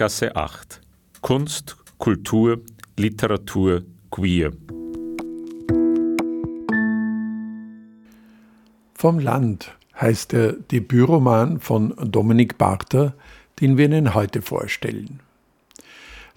[0.00, 0.80] Berggasse 8.
[1.20, 2.62] Kunst, Kultur,
[2.96, 4.50] Literatur, Queer.
[8.94, 13.12] Vom Land heißt der Debütroman von Dominik Barter,
[13.60, 15.20] den wir Ihnen heute vorstellen.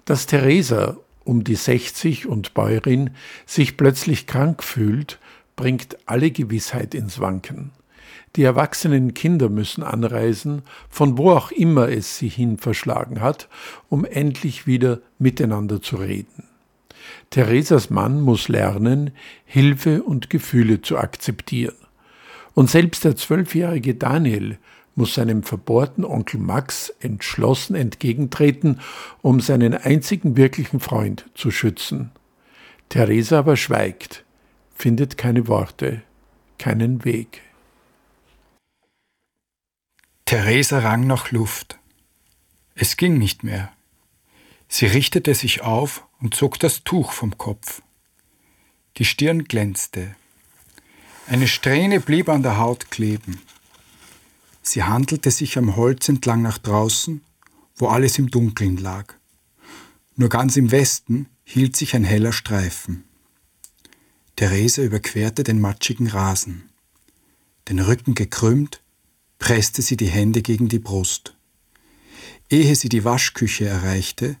[0.04, 3.12] Dass Theresa um die 60 und Bäuerin
[3.46, 5.18] sich plötzlich krank fühlt,
[5.56, 7.70] bringt alle Gewissheit ins Wanken.
[8.36, 13.48] Die erwachsenen Kinder müssen anreisen, von wo auch immer es sie hin verschlagen hat,
[13.88, 16.44] um endlich wieder miteinander zu reden.
[17.30, 19.10] Theresas Mann muss lernen,
[19.44, 21.76] Hilfe und Gefühle zu akzeptieren.
[22.54, 24.58] Und selbst der zwölfjährige Daniel
[24.94, 28.80] muss seinem verbohrten Onkel Max entschlossen entgegentreten,
[29.22, 32.12] um seinen einzigen wirklichen Freund zu schützen.
[32.88, 34.24] Theresa aber schweigt,
[34.74, 36.02] findet keine Worte,
[36.58, 37.42] keinen Weg.
[40.26, 41.78] Theresa rang nach Luft.
[42.74, 43.70] Es ging nicht mehr.
[44.68, 47.82] Sie richtete sich auf und zog das Tuch vom Kopf.
[48.96, 50.16] Die Stirn glänzte.
[51.26, 53.42] Eine Strähne blieb an der Haut kleben.
[54.62, 57.22] Sie handelte sich am Holz entlang nach draußen,
[57.76, 59.14] wo alles im Dunkeln lag.
[60.16, 63.04] Nur ganz im Westen hielt sich ein heller Streifen.
[64.36, 66.70] Therese überquerte den matschigen Rasen.
[67.68, 68.80] Den Rücken gekrümmt,
[69.38, 71.36] presste sie die Hände gegen die Brust.
[72.50, 74.36] Ehe sie die Waschküche erreichte,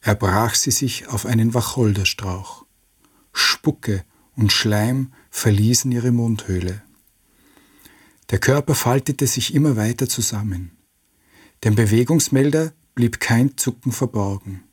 [0.00, 2.64] erbrach sie sich auf einen Wacholderstrauch.
[3.32, 4.04] Spucke
[4.36, 6.82] und Schleim verließen ihre Mundhöhle.
[8.30, 10.72] Der Körper faltete sich immer weiter zusammen.
[11.64, 14.64] Dem Bewegungsmelder blieb kein Zucken verborgen.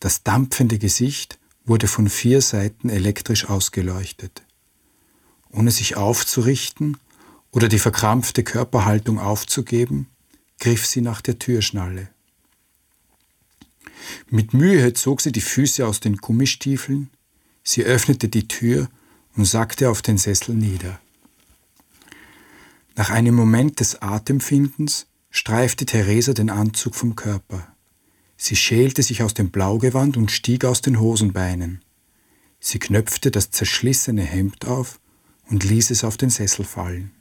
[0.00, 4.42] Das dampfende Gesicht wurde von vier Seiten elektrisch ausgeleuchtet.
[5.50, 6.96] Ohne sich aufzurichten
[7.52, 10.08] oder die verkrampfte Körperhaltung aufzugeben,
[10.58, 12.08] griff sie nach der Türschnalle.
[14.28, 17.10] Mit Mühe zog sie die Füße aus den Gummistiefeln,
[17.62, 18.88] sie öffnete die Tür
[19.36, 21.00] und sackte auf den Sessel nieder.
[22.96, 27.74] Nach einem Moment des Atemfindens streifte Theresa den Anzug vom Körper.
[28.36, 31.82] Sie schälte sich aus dem Blaugewand und stieg aus den Hosenbeinen.
[32.58, 35.00] Sie knöpfte das zerschlissene Hemd auf
[35.48, 37.12] und ließ es auf den Sessel fallen.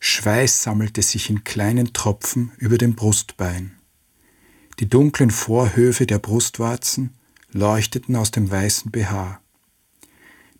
[0.00, 3.72] Schweiß sammelte sich in kleinen Tropfen über dem Brustbein.
[4.78, 7.14] Die dunklen Vorhöfe der Brustwarzen
[7.52, 9.40] leuchteten aus dem weißen BH.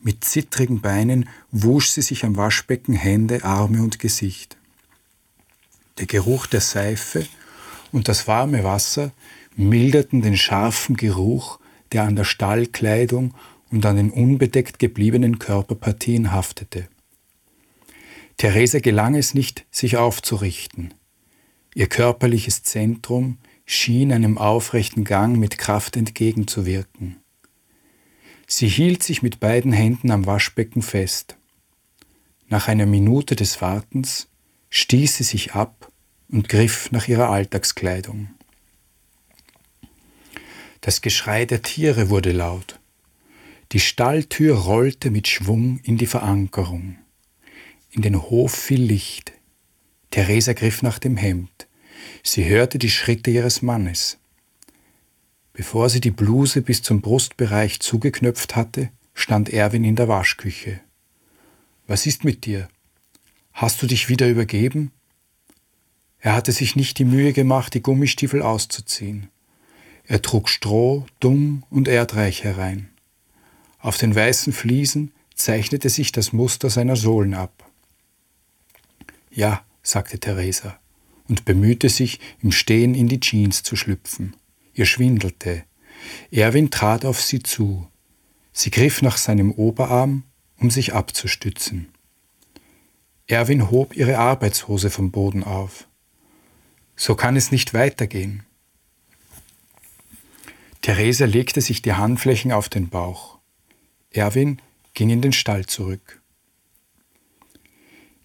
[0.01, 4.57] Mit zittrigen Beinen wusch sie sich am Waschbecken Hände, Arme und Gesicht.
[5.99, 7.27] Der Geruch der Seife
[7.93, 9.13] und das warme Wasser
[9.57, 11.59] milderten den scharfen Geruch,
[11.93, 13.35] der an der Stallkleidung
[13.71, 16.89] und an den unbedeckt gebliebenen Körperpartien haftete.
[18.39, 20.95] Therese gelang es nicht, sich aufzurichten.
[21.75, 27.17] Ihr körperliches Zentrum schien einem aufrechten Gang mit Kraft entgegenzuwirken.
[28.47, 31.37] Sie hielt sich mit beiden Händen am Waschbecken fest.
[32.49, 34.29] Nach einer Minute des Wartens
[34.71, 35.93] stieß sie sich ab
[36.31, 38.31] und griff nach ihrer Alltagskleidung.
[40.81, 42.79] Das Geschrei der Tiere wurde laut.
[43.73, 46.99] Die Stalltür rollte mit Schwung in die Verankerung.
[47.91, 49.33] In den Hof fiel Licht.
[50.11, 51.67] Theresa griff nach dem Hemd.
[52.23, 54.19] Sie hörte die Schritte ihres Mannes.
[55.55, 60.81] Bevor sie die Bluse bis zum Brustbereich zugeknöpft hatte, stand Erwin in der Waschküche.
[61.87, 62.69] Was ist mit dir?
[63.53, 64.93] Hast du dich wieder übergeben?
[66.21, 69.31] Er hatte sich nicht die Mühe gemacht, die Gummistiefel auszuziehen.
[70.05, 72.91] Er trug Stroh, Dung und Erdreich herein.
[73.81, 77.58] Auf den weißen Fliesen zeichnete sich das Muster seiner Sohlen ab.
[79.39, 80.81] Ja, sagte Theresa
[81.29, 84.35] und bemühte sich, im Stehen in die Jeans zu schlüpfen.
[84.75, 85.63] Ihr schwindelte.
[86.33, 87.87] Erwin trat auf sie zu.
[88.53, 90.25] Sie griff nach seinem Oberarm,
[90.59, 91.87] um sich abzustützen.
[93.29, 95.87] Erwin hob ihre Arbeitshose vom Boden auf.
[96.97, 98.43] So kann es nicht weitergehen.
[100.83, 103.39] Theresa legte sich die Handflächen auf den Bauch.
[104.11, 104.61] Erwin
[104.95, 106.18] ging in den Stall zurück.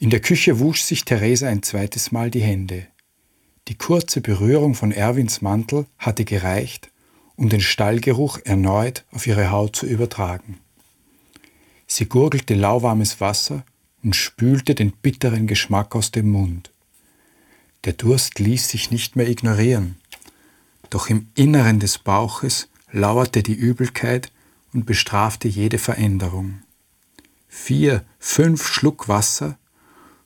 [0.03, 2.87] In der Küche wusch sich Theresa ein zweites Mal die Hände.
[3.69, 6.91] Die kurze Berührung von Erwins Mantel hatte gereicht,
[7.37, 10.59] um den Stallgeruch erneut auf ihre Haut zu übertragen.
[11.87, 13.63] Sie gurgelte lauwarmes Wasser
[14.03, 16.73] und spülte den bitteren Geschmack aus dem Mund.
[17.85, 19.95] Der Durst ließ sich nicht mehr ignorieren,
[20.89, 24.33] doch im Inneren des Bauches lauerte die Übelkeit
[24.73, 26.61] und bestrafte jede Veränderung.
[27.47, 29.57] Vier, fünf Schluck Wasser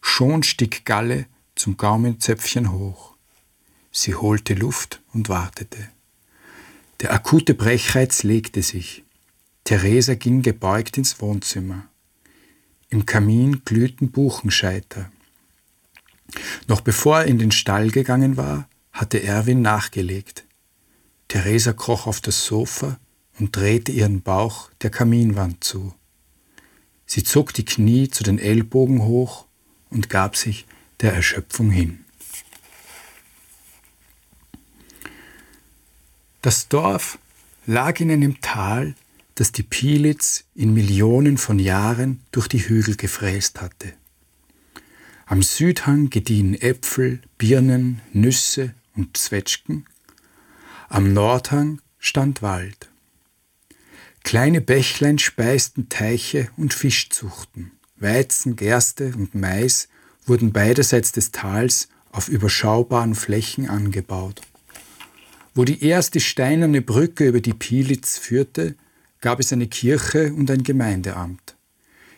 [0.09, 3.13] Schon stieg Galle zum Gaumenzäpfchen hoch.
[3.91, 5.89] Sie holte Luft und wartete.
[7.01, 9.03] Der akute Brechreiz legte sich.
[9.63, 11.87] Theresa ging gebeugt ins Wohnzimmer.
[12.89, 15.11] Im Kamin glühten Buchenscheiter.
[16.67, 20.45] Noch bevor er in den Stall gegangen war, hatte Erwin nachgelegt.
[21.27, 22.97] Theresa kroch auf das Sofa
[23.37, 25.93] und drehte ihren Bauch der Kaminwand zu.
[27.05, 29.46] Sie zog die Knie zu den Ellbogen hoch
[29.89, 30.65] und gab sich
[31.01, 32.03] der Erschöpfung hin.
[36.41, 37.19] Das Dorf
[37.65, 38.95] lag in einem Tal,
[39.35, 43.93] das die Pielitz in Millionen von Jahren durch die Hügel gefräst hatte.
[45.25, 49.85] Am Südhang gediehen Äpfel, Birnen, Nüsse und Zwetschgen.
[50.87, 52.89] Am Nordhang stand Wald.
[54.23, 57.71] Kleine Bächlein speisten Teiche und Fischzuchten.
[57.99, 59.87] Weizen, Gerste und Mais
[60.25, 64.41] wurden beiderseits des Tals auf überschaubaren Flächen angebaut.
[65.55, 68.75] Wo die erste steinerne Brücke über die Pielitz führte,
[69.21, 71.55] gab es eine Kirche und ein Gemeindeamt.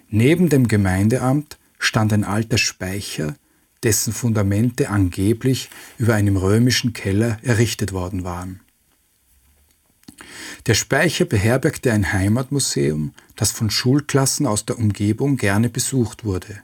[0.09, 3.35] Neben dem Gemeindeamt stand ein alter Speicher,
[3.83, 8.59] dessen Fundamente angeblich über einem römischen Keller errichtet worden waren.
[10.65, 16.61] Der Speicher beherbergte ein Heimatmuseum, das von Schulklassen aus der Umgebung gerne besucht wurde.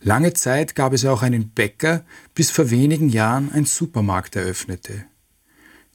[0.00, 2.04] Lange Zeit gab es auch einen Bäcker,
[2.34, 5.04] bis vor wenigen Jahren ein Supermarkt eröffnete.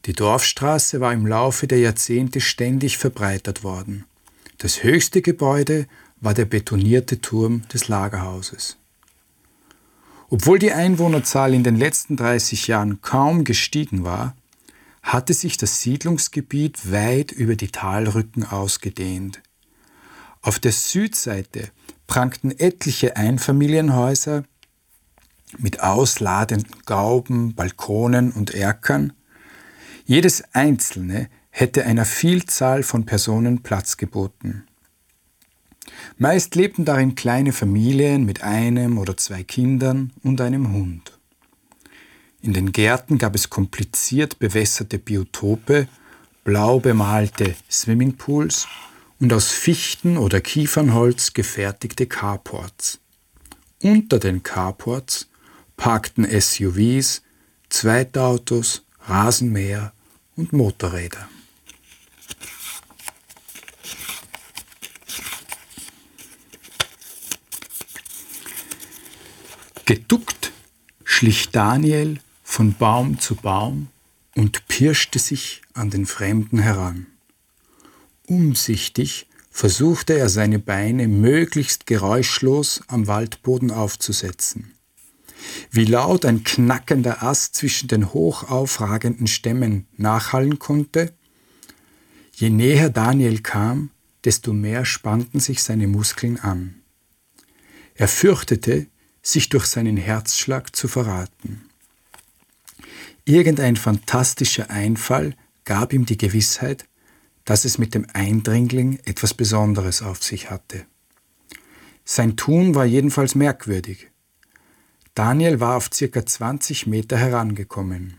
[0.06, 4.06] Die Dorfstraße war im Laufe der Jahrzehnte ständig verbreitert worden.
[4.58, 5.88] Das höchste Gebäude
[6.22, 8.78] war der betonierte Turm des Lagerhauses.
[10.30, 14.36] Obwohl die Einwohnerzahl in den letzten 30 Jahren kaum gestiegen war,
[15.02, 19.42] hatte sich das Siedlungsgebiet weit über die Talrücken ausgedehnt.
[20.42, 21.70] Auf der Südseite
[22.08, 24.44] prangten etliche Einfamilienhäuser
[25.58, 29.14] mit ausladenden Gauben, Balkonen und Erkern,
[30.06, 34.66] jedes einzelne hätte einer Vielzahl von Personen Platz geboten.
[36.18, 41.19] Meist lebten darin kleine Familien mit einem oder zwei Kindern und einem Hund.
[42.42, 45.90] In den Gärten gab es kompliziert bewässerte Biotope,
[46.46, 48.66] blau bemalte Swimmingpools
[49.20, 53.00] und aus Fichten oder Kiefernholz gefertigte Carports.
[53.84, 55.28] Unter den Carports
[55.76, 57.24] parkten SUVs,
[57.68, 59.92] Zweitautos, Rasenmäher
[60.38, 61.30] und Motorräder.
[69.86, 70.54] Geduckt
[71.04, 72.20] schlich Daniel
[72.60, 73.88] von Baum zu Baum
[74.36, 77.08] und pirschte sich an den Fremden heran.
[78.28, 84.74] Umsichtig versuchte er seine Beine möglichst geräuschlos am Waldboden aufzusetzen.
[85.72, 91.14] Wie laut ein knackender Ast zwischen den hoch aufragenden Stämmen nachhallen konnte,
[92.36, 93.90] je näher Daniel kam,
[94.26, 96.76] desto mehr spannten sich seine Muskeln an.
[97.96, 98.88] Er fürchtete,
[99.22, 101.69] sich durch seinen Herzschlag zu verraten.
[103.26, 106.86] Irgendein fantastischer Einfall gab ihm die Gewissheit,
[107.46, 110.86] dass es mit dem Eindringling etwas Besonderes auf sich hatte.
[112.06, 114.08] Sein Tun war jedenfalls merkwürdig.
[115.16, 118.18] Daniel war auf circa 20 Meter herangekommen.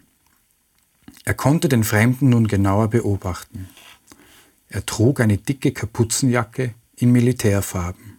[1.24, 3.68] Er konnte den Fremden nun genauer beobachten.
[4.68, 8.18] Er trug eine dicke Kapuzenjacke in Militärfarben.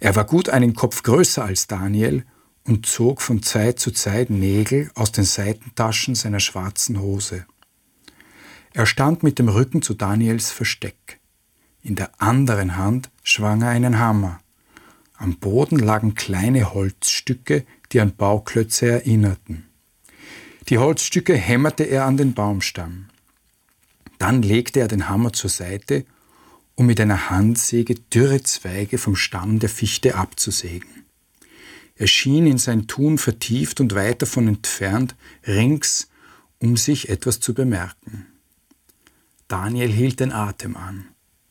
[0.00, 2.24] Er war gut einen Kopf größer als Daniel
[2.64, 7.46] und zog von Zeit zu Zeit Nägel aus den Seitentaschen seiner schwarzen Hose.
[8.72, 11.20] Er stand mit dem Rücken zu Daniels Versteck.
[11.82, 14.40] In der anderen Hand schwang er einen Hammer.
[15.14, 19.66] Am Boden lagen kleine Holzstücke, die an Bauklötze erinnerten.
[20.68, 23.08] Die Holzstücke hämmerte er an den Baumstamm.
[24.18, 26.06] Dann legte er den Hammer zur Seite,
[26.76, 31.01] um mit einer Handsäge dürre Zweige vom Stamm der Fichte abzusägen.
[32.02, 35.14] Er schien in sein Tun vertieft und weit davon entfernt,
[35.46, 36.08] rings,
[36.58, 38.26] um sich etwas zu bemerken.
[39.46, 41.04] Daniel hielt den Atem an.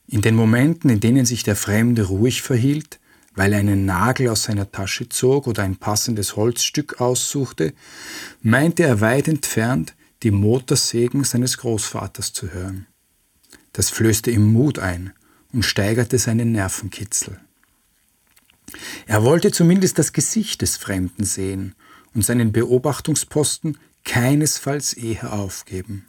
[0.08, 3.00] In den Momenten, in denen sich der Fremde ruhig verhielt,
[3.34, 7.74] weil er einen Nagel aus seiner Tasche zog oder ein passendes Holzstück aussuchte,
[8.42, 12.88] meinte er weit entfernt die Motorsägen seines Großvaters zu hören.
[13.72, 15.14] Das flößte ihm Mut ein
[15.54, 17.40] und steigerte seinen Nervenkitzel.
[19.08, 21.76] Er wollte zumindest das Gesicht des Fremden sehen
[22.14, 26.06] und seinen Beobachtungsposten keinesfalls eher aufgeben.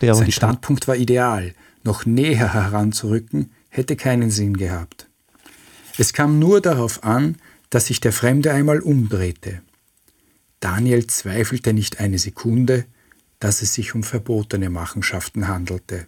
[0.00, 5.08] Sein Standpunkt war ideal, noch näher heranzurücken hätte keinen Sinn gehabt.
[5.98, 7.36] Es kam nur darauf an,
[7.70, 9.62] dass sich der Fremde einmal umdrehte.
[10.60, 12.86] Daniel zweifelte nicht eine Sekunde,
[13.40, 16.06] dass es sich um verbotene Machenschaften handelte.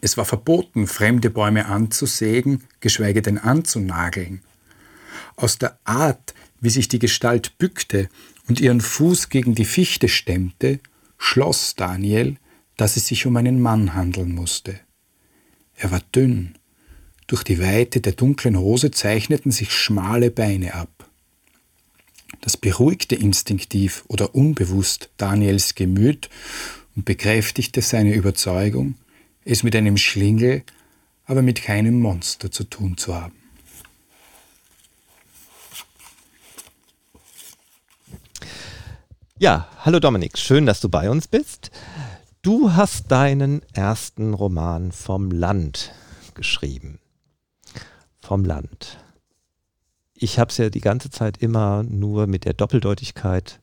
[0.00, 4.42] Es war verboten, fremde Bäume anzusägen, geschweige denn anzunageln.
[5.36, 8.08] Aus der Art, wie sich die Gestalt bückte
[8.48, 10.80] und ihren Fuß gegen die Fichte stemmte,
[11.18, 12.36] schloss Daniel,
[12.76, 14.80] dass es sich um einen Mann handeln musste.
[15.74, 16.56] Er war dünn,
[17.26, 21.10] durch die Weite der dunklen Hose zeichneten sich schmale Beine ab.
[22.40, 26.30] Das beruhigte instinktiv oder unbewusst Daniels Gemüt
[26.94, 28.94] und bekräftigte seine Überzeugung,
[29.46, 30.64] es mit einem Schlingel,
[31.24, 33.34] aber mit keinem Monster zu tun zu haben.
[39.38, 41.70] Ja, hallo Dominik, schön, dass du bei uns bist.
[42.42, 45.92] Du hast deinen ersten Roman vom Land
[46.34, 46.98] geschrieben.
[48.20, 48.98] Vom Land.
[50.14, 53.60] Ich habe es ja die ganze Zeit immer nur mit der Doppeldeutigkeit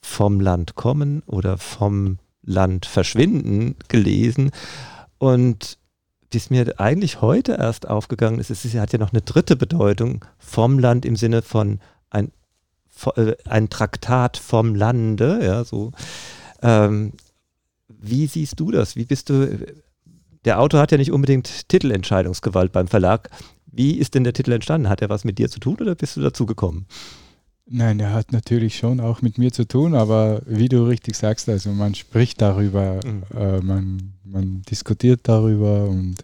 [0.00, 4.50] vom Land kommen oder vom Land verschwinden gelesen.
[5.18, 5.78] Und
[6.32, 10.24] die ist mir eigentlich heute erst aufgegangen ist, es hat ja noch eine dritte Bedeutung
[10.38, 11.80] vom Land im Sinne von
[12.10, 12.32] ein
[13.16, 15.92] äh, ein Traktat vom Lande, ja, so.
[16.62, 17.12] Ähm,
[17.88, 18.96] wie siehst du das?
[18.96, 19.66] Wie bist du,
[20.44, 23.30] der Autor hat ja nicht unbedingt Titelentscheidungsgewalt beim Verlag.
[23.66, 24.88] Wie ist denn der Titel entstanden?
[24.88, 26.86] Hat er was mit dir zu tun oder bist du dazu gekommen?
[27.66, 31.48] Nein, er hat natürlich schon auch mit mir zu tun, aber wie du richtig sagst,
[31.48, 33.22] also man spricht darüber, mhm.
[33.34, 36.16] äh, man, man diskutiert darüber und,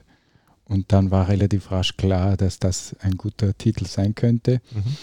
[0.65, 4.61] und dann war relativ rasch klar, dass das ein guter Titel sein könnte.
[4.73, 4.97] Mhm.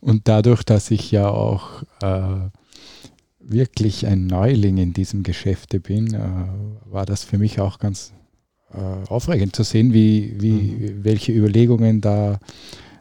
[0.00, 2.48] Und dadurch, dass ich ja auch äh,
[3.38, 6.20] wirklich ein Neuling in diesem Geschäfte bin, äh,
[6.90, 8.14] war das für mich auch ganz
[8.72, 11.04] äh, aufregend zu sehen, wie, wie, mhm.
[11.04, 12.38] welche Überlegungen da äh,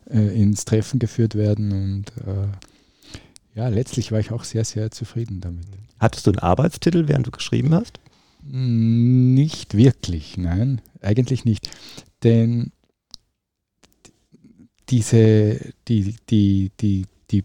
[0.09, 1.71] ins Treffen geführt werden.
[1.71, 2.47] Und äh,
[3.55, 5.65] ja, letztlich war ich auch sehr, sehr zufrieden damit.
[5.99, 7.99] Hattest du einen Arbeitstitel, während du geschrieben hast?
[8.43, 11.69] Nicht wirklich, nein, eigentlich nicht.
[12.23, 12.71] Denn
[14.89, 17.43] diese, die, die, die, die,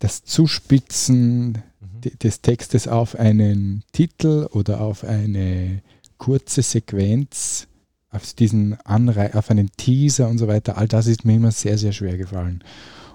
[0.00, 2.18] das Zuspitzen mhm.
[2.20, 5.82] des Textes auf einen Titel oder auf eine
[6.16, 7.67] kurze Sequenz,
[8.10, 11.76] auf diesen Anrei auf einen Teaser und so weiter, all das ist mir immer sehr,
[11.76, 12.64] sehr schwer gefallen.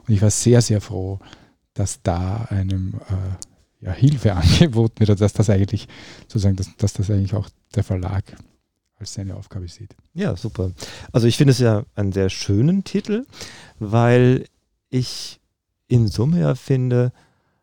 [0.08, 1.20] Und ich war sehr, sehr froh,
[1.74, 5.88] dass da einem äh, ja, Hilfe angeboten wird, dass das eigentlich
[6.24, 8.24] sozusagen, dass, dass das eigentlich auch der Verlag
[8.98, 9.96] als seine Aufgabe sieht.
[10.14, 10.72] Ja, super.
[11.12, 13.26] Also ich finde es ja einen sehr schönen Titel,
[13.80, 14.46] weil
[14.90, 15.40] ich
[15.88, 17.12] in Summe ja finde,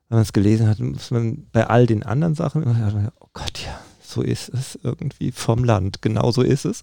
[0.08, 3.28] wenn man es gelesen hat, muss man bei all den anderen Sachen immer sagen, oh
[3.32, 6.82] Gott, ja, so ist es irgendwie vom Land, genau so ist es.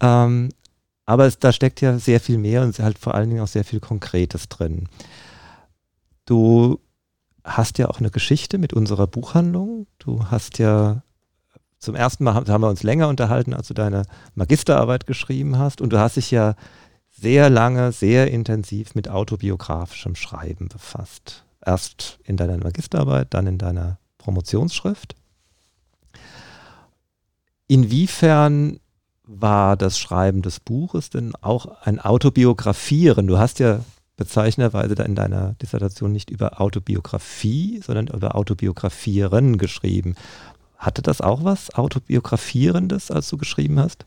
[0.00, 0.50] Ähm,
[1.06, 3.64] aber es, da steckt ja sehr viel mehr und halt vor allen Dingen auch sehr
[3.64, 4.88] viel Konkretes drin.
[6.24, 6.80] Du
[7.44, 9.86] hast ja auch eine Geschichte mit unserer Buchhandlung.
[9.98, 11.02] Du hast ja
[11.78, 15.82] zum ersten Mal haben wir uns länger unterhalten, als du deine Magisterarbeit geschrieben hast.
[15.82, 16.54] Und du hast dich ja
[17.10, 21.44] sehr lange, sehr intensiv mit autobiografischem Schreiben befasst.
[21.64, 25.14] Erst in deiner Magisterarbeit, dann in deiner Promotionsschrift.
[27.74, 28.78] Inwiefern
[29.24, 33.26] war das Schreiben des Buches denn auch ein Autobiografieren?
[33.26, 33.80] Du hast ja
[34.16, 40.14] bezeichnenderweise in deiner Dissertation nicht über Autobiografie, sondern über Autobiografieren geschrieben.
[40.78, 44.04] Hatte das auch was Autobiografierendes, als du geschrieben hast?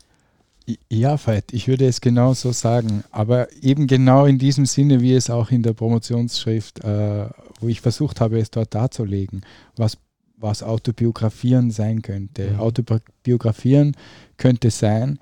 [0.88, 3.04] Ja, Veit, ich würde es genau so sagen.
[3.10, 7.26] Aber eben genau in diesem Sinne, wie es auch in der Promotionsschrift, äh,
[7.60, 9.42] wo ich versucht habe, es dort darzulegen,
[9.76, 9.98] was,
[10.38, 12.52] was Autobiografieren sein könnte.
[12.52, 12.60] Mhm.
[12.60, 13.96] Autobiografieren
[14.36, 15.18] könnte sein,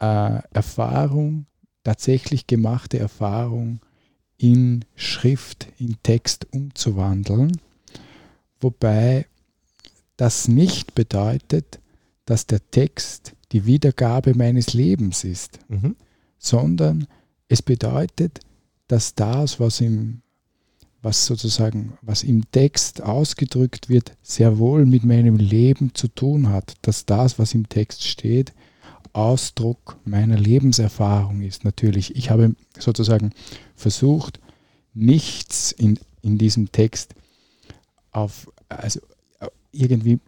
[0.00, 1.46] äh, Erfahrung,
[1.82, 3.80] tatsächlich gemachte Erfahrung
[4.36, 7.60] in Schrift, in Text umzuwandeln.
[8.60, 9.26] Wobei
[10.16, 11.80] das nicht bedeutet,
[12.24, 15.96] dass der Text die Wiedergabe meines Lebens ist, mhm.
[16.38, 17.06] sondern
[17.48, 18.40] es bedeutet,
[18.88, 20.22] dass das, was im,
[21.04, 26.74] was sozusagen, was im Text ausgedrückt wird, sehr wohl mit meinem Leben zu tun hat,
[26.82, 28.52] dass das, was im Text steht,
[29.12, 31.64] Ausdruck meiner Lebenserfahrung ist.
[31.64, 33.32] Natürlich, ich habe sozusagen
[33.76, 34.40] versucht,
[34.94, 37.14] nichts in, in diesem Text
[38.10, 39.00] auf, also
[39.72, 40.18] irgendwie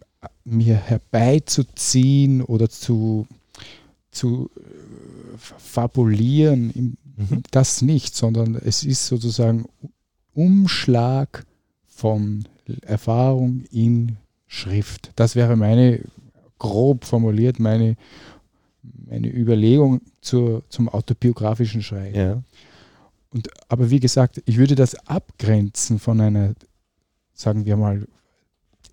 [0.45, 3.27] mir herbeizuziehen oder zu,
[4.11, 7.43] zu äh, fabulieren, mhm.
[7.51, 9.65] das nicht, sondern es ist sozusagen
[10.37, 11.45] Umschlag
[11.87, 12.45] von
[12.81, 15.11] Erfahrung in Schrift.
[15.15, 16.01] Das wäre meine,
[16.59, 17.95] grob formuliert, meine,
[19.09, 22.15] meine Überlegung zur, zum autobiografischen Schreiben.
[22.15, 22.43] Ja.
[23.29, 26.53] Und, aber wie gesagt, ich würde das abgrenzen von einer
[27.37, 28.07] sagen wir mal,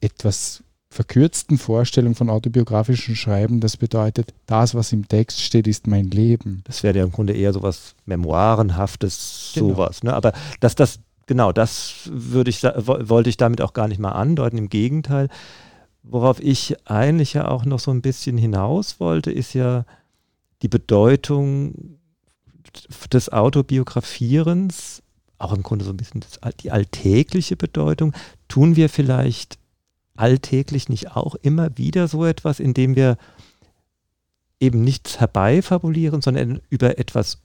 [0.00, 6.08] etwas verkürzten Vorstellung von autobiografischem Schreiben, das bedeutet, das, was im Text steht, ist mein
[6.10, 6.62] Leben.
[6.64, 9.70] Das wäre ja im Grunde eher sowas Memoirenhaftes, genau.
[9.70, 10.04] sowas.
[10.04, 10.14] Ne?
[10.14, 14.58] Aber dass das, genau, das würde ich, wollte ich damit auch gar nicht mal andeuten.
[14.58, 15.28] Im Gegenteil,
[16.02, 19.84] worauf ich eigentlich ja auch noch so ein bisschen hinaus wollte, ist ja
[20.62, 21.98] die Bedeutung
[23.12, 25.02] des Autobiografierens,
[25.38, 28.12] auch im Grunde so ein bisschen das, die alltägliche Bedeutung.
[28.48, 29.58] Tun wir vielleicht
[30.16, 33.16] alltäglich nicht auch immer wieder so etwas, indem wir
[34.60, 37.38] eben nichts herbeifabulieren, sondern über etwas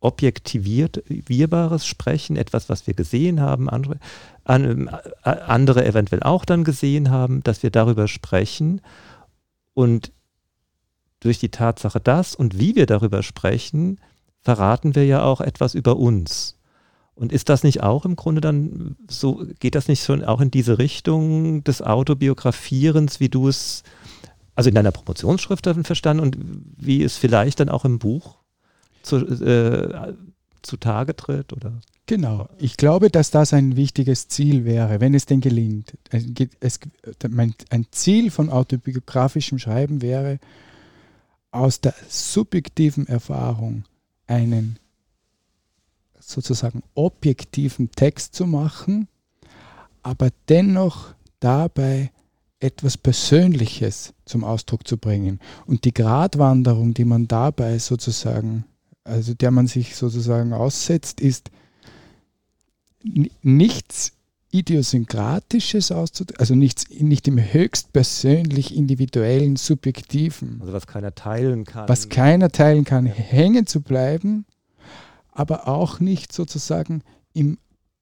[0.00, 3.98] objektivierbares sprechen, etwas, was wir gesehen haben, andere,
[4.46, 4.86] äh,
[5.24, 8.80] andere eventuell auch dann gesehen haben, dass wir darüber sprechen
[9.74, 10.12] und
[11.20, 14.00] durch die Tatsache das und wie wir darüber sprechen,
[14.40, 16.56] verraten wir ja auch etwas über uns.
[17.14, 20.50] Und ist das nicht auch im Grunde dann so, geht das nicht schon auch in
[20.50, 23.82] diese Richtung des Autobiografierens, wie du es
[24.54, 26.38] also in deiner Promotionsschrift verstanden und
[26.76, 28.39] wie es vielleicht dann auch im Buch
[29.02, 30.14] zu, äh,
[30.62, 31.52] zutage tritt?
[31.52, 31.72] Oder?
[32.06, 32.48] Genau.
[32.58, 35.94] Ich glaube, dass das ein wichtiges Ziel wäre, wenn es denn gelingt.
[36.60, 36.80] Es,
[37.70, 40.38] ein Ziel von autobiografischem Schreiben wäre,
[41.52, 43.84] aus der subjektiven Erfahrung
[44.26, 44.78] einen
[46.18, 49.08] sozusagen objektiven Text zu machen,
[50.02, 52.10] aber dennoch dabei
[52.60, 55.40] etwas Persönliches zum Ausdruck zu bringen.
[55.66, 58.64] Und die Gratwanderung, die man dabei sozusagen,
[59.10, 61.50] also der man sich sozusagen aussetzt, ist
[63.42, 64.12] nichts
[64.52, 70.58] Idiosynkratisches auszudrücken, also nichts, nicht im höchst persönlich individuellen, subjektiven.
[70.60, 71.88] Also was keiner teilen kann.
[71.88, 74.44] Was keiner teilen kann, hängen zu bleiben,
[75.30, 77.58] aber auch nicht sozusagen im,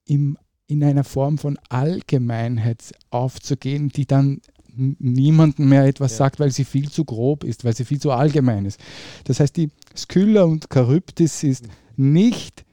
[0.07, 4.41] im, in einer Form von Allgemeinheit aufzugehen, die dann
[4.79, 6.19] niemandem mehr etwas ja.
[6.19, 8.81] sagt, weil sie viel zu grob ist, weil sie viel zu allgemein ist.
[9.25, 12.13] Das heißt, die Skylla und Charybdis ist mhm.
[12.13, 12.65] nicht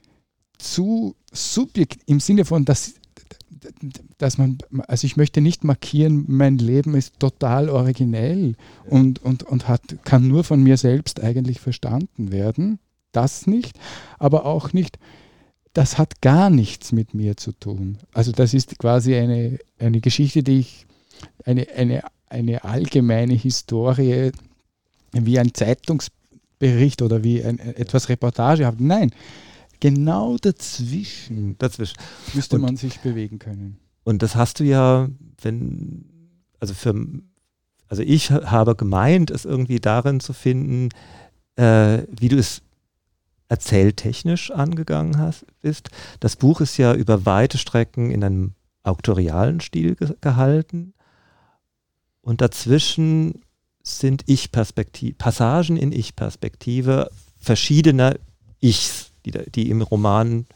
[0.58, 2.94] zu subjekt im Sinne von, dass,
[4.18, 8.90] dass man, also ich möchte nicht markieren, mein Leben ist total originell ja.
[8.90, 12.78] und, und, und hat, kann nur von mir selbst eigentlich verstanden werden,
[13.12, 13.78] das nicht,
[14.18, 14.98] aber auch nicht,
[15.76, 17.98] das hat gar nichts mit mir zu tun.
[18.14, 20.85] Also das ist quasi eine, eine Geschichte, die ich,
[21.44, 24.32] eine, eine, eine allgemeine Historie,
[25.12, 28.82] wie ein Zeitungsbericht oder wie ein, etwas Reportage habe.
[28.82, 29.12] Nein,
[29.80, 31.96] genau dazwischen, dazwischen.
[32.34, 33.78] müsste und, man sich bewegen können.
[34.04, 35.08] Und das hast du ja,
[35.42, 36.04] wenn,
[36.60, 36.94] also für,
[37.88, 40.90] also ich habe gemeint, es irgendwie darin zu finden,
[41.56, 42.62] äh, wie du es
[43.48, 45.90] erzähltechnisch angegangen hast, bist.
[46.20, 50.94] Das Buch ist ja über weite Strecken in einem auktorialen Stil ge gehalten.
[52.26, 53.40] Und dazwischen
[53.84, 57.08] sind Ich-Perspektive, Passagen in Ich-Perspektive
[57.38, 58.16] verschiedener
[58.60, 60.46] Ichs, die, die im Roman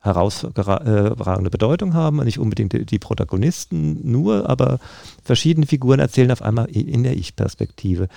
[0.00, 2.16] herausragende Bedeutung haben.
[2.24, 4.80] Nicht unbedingt die, die Protagonisten nur, aber
[5.22, 8.08] verschiedene Figuren erzählen auf einmal in der Ich-Perspektive.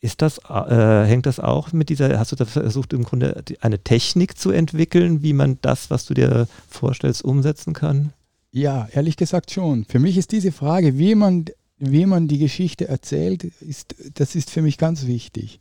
[0.00, 3.78] Ist das, äh, hängt das auch mit dieser, hast du da versucht im Grunde eine
[3.78, 8.12] Technik zu entwickeln, wie man das, was du dir vorstellst, umsetzen kann?
[8.50, 9.84] Ja, ehrlich gesagt schon.
[9.84, 11.44] Für mich ist diese Frage, wie man,
[11.92, 15.60] wie man die Geschichte erzählt, ist, das ist für mich ganz wichtig.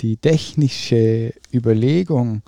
[0.00, 2.42] Die technische Überlegung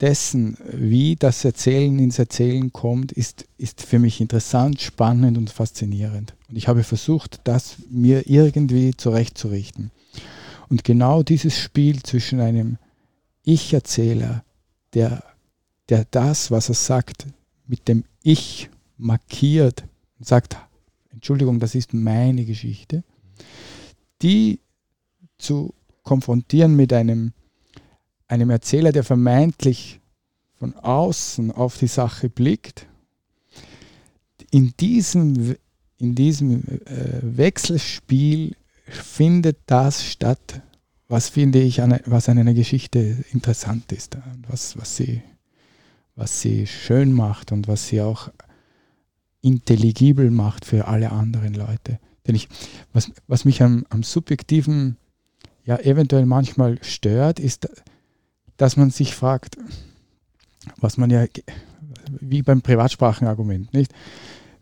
[0.00, 6.34] dessen, wie das Erzählen ins Erzählen kommt, ist, ist für mich interessant, spannend und faszinierend.
[6.48, 9.90] Und ich habe versucht, das mir irgendwie zurechtzurichten.
[10.68, 12.78] Und genau dieses Spiel zwischen einem
[13.42, 14.44] Ich-Erzähler,
[14.94, 15.24] der,
[15.88, 17.26] der das, was er sagt,
[17.66, 19.84] mit dem Ich markiert
[20.18, 20.56] und sagt,
[21.10, 23.04] Entschuldigung, das ist meine Geschichte,
[24.22, 24.60] die
[25.38, 27.32] zu konfrontieren mit einem,
[28.26, 30.00] einem Erzähler, der vermeintlich
[30.58, 32.86] von außen auf die Sache blickt,
[34.50, 35.56] in diesem,
[35.98, 40.62] in diesem äh, Wechselspiel findet das statt,
[41.08, 44.18] was finde ich, an, was an einer Geschichte interessant ist,
[44.48, 45.22] was, was, sie,
[46.16, 48.30] was sie schön macht und was sie auch
[49.40, 51.98] intelligibel macht für alle anderen Leute.
[52.26, 52.48] Denn ich,
[52.92, 54.96] was, was mich am, am subjektiven
[55.64, 57.68] ja eventuell manchmal stört, ist,
[58.56, 59.56] dass man sich fragt,
[60.76, 61.26] was man ja
[62.20, 63.92] wie beim Privatsprachenargument, nicht?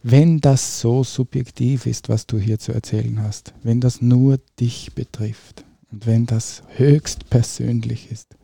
[0.08, 4.94] wenn das so subjektiv ist, was du hier zu erzählen hast, wenn das nur dich
[4.94, 8.36] betrifft und wenn das höchst persönlich ist,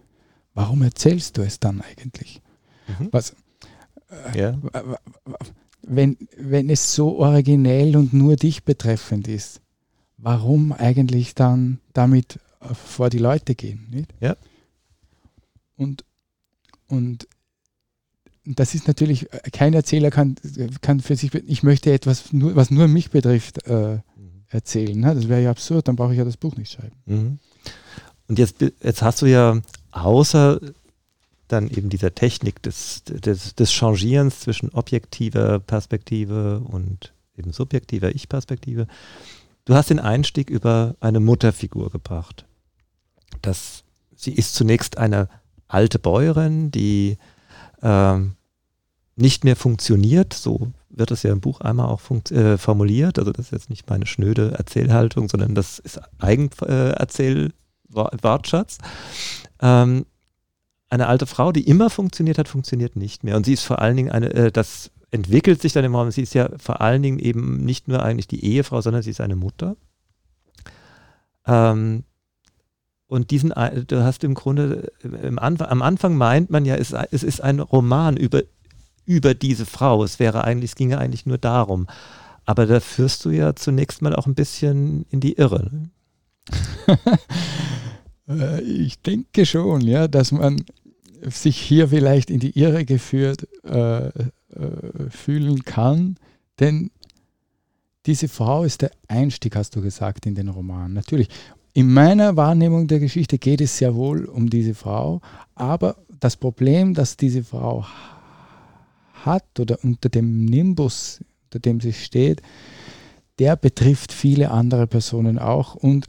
[0.55, 2.43] warum erzählst du es dann eigentlich?
[2.99, 3.09] Mhm.
[3.13, 3.37] Was,
[4.35, 4.59] äh, ja.
[5.83, 9.61] Wenn, wenn es so originell und nur dich betreffend ist,
[10.17, 13.87] warum eigentlich dann damit äh, vor die Leute gehen?
[13.91, 14.15] Nicht?
[14.21, 14.37] Ja.
[15.77, 16.05] Und,
[16.89, 17.27] und
[18.45, 20.37] das ist natürlich, äh, kein Erzähler kann,
[20.81, 24.01] kann für sich, ich möchte etwas, nur, was nur mich betrifft, äh, mhm.
[24.49, 24.99] erzählen.
[24.99, 25.15] Ne?
[25.15, 26.97] Das wäre ja absurd, dann brauche ich ja das Buch nicht schreiben.
[27.07, 27.39] Mhm.
[28.29, 30.61] Und jetzt, jetzt hast du ja außer
[31.53, 38.87] dann eben dieser Technik des, des, des Changierens zwischen objektiver Perspektive und eben subjektiver Ich-Perspektive,
[39.65, 42.47] du hast den Einstieg über eine Mutterfigur gebracht.
[43.41, 43.85] Das,
[44.15, 45.29] sie ist zunächst eine
[45.69, 47.17] alte Bäuerin, die
[47.83, 48.37] ähm,
[49.17, 53.19] nicht mehr funktioniert, so wird es ja im Buch einmal auch äh, formuliert.
[53.19, 58.79] Also das ist jetzt nicht meine schnöde Erzählhaltung, sondern das ist Eigenerzählwortschatz.
[59.61, 60.07] Äh, ähm,
[60.93, 63.37] eine alte Frau, die immer funktioniert hat, funktioniert nicht mehr.
[63.37, 66.23] Und sie ist vor allen Dingen eine, äh, das entwickelt sich dann im Raum, sie
[66.23, 69.37] ist ja vor allen Dingen eben nicht nur eigentlich die Ehefrau, sondern sie ist eine
[69.37, 69.77] Mutter.
[71.47, 72.05] Ähm,
[73.07, 73.53] und diesen,
[73.87, 77.41] du hast im Grunde, äh, im Anfang, am Anfang meint man ja, es, es ist
[77.41, 78.43] ein Roman über,
[79.07, 80.05] über diese Frau.
[80.05, 81.87] Es wäre eigentlich, es ginge eigentlich nur darum.
[82.45, 85.71] Aber da führst du ja zunächst mal auch ein bisschen in die Irre.
[85.71, 85.91] Ne?
[88.29, 90.65] Äh, ich denke schon, ja, dass man
[91.23, 94.11] sich hier vielleicht in die Irre geführt äh, äh,
[95.11, 96.17] fühlen kann,
[96.61, 96.91] denn
[98.07, 100.93] diese Frau ist der Einstieg, hast du gesagt, in den Roman.
[100.93, 101.29] Natürlich.
[101.75, 105.21] In meiner Wahrnehmung der Geschichte geht es sehr wohl um diese Frau,
[105.55, 107.87] aber das Problem, das diese Frau
[109.15, 112.43] hat oder unter dem Nimbus, unter dem sie steht,
[113.39, 116.07] der betrifft viele andere Personen auch und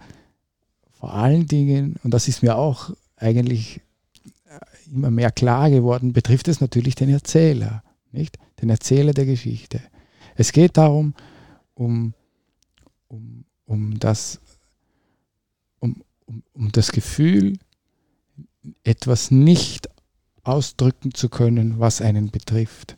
[0.92, 3.82] vor allen Dingen, und das ist mir auch eigentlich
[4.88, 8.38] immer mehr klar geworden, betrifft es natürlich den Erzähler, nicht?
[8.62, 9.82] Den Erzähler der Geschichte.
[10.36, 11.14] Es geht darum,
[11.74, 12.14] um,
[13.08, 14.40] um, um das
[15.80, 16.02] um,
[16.54, 17.58] um das Gefühl,
[18.84, 19.90] etwas nicht
[20.44, 22.98] ausdrücken zu können, was einen betrifft.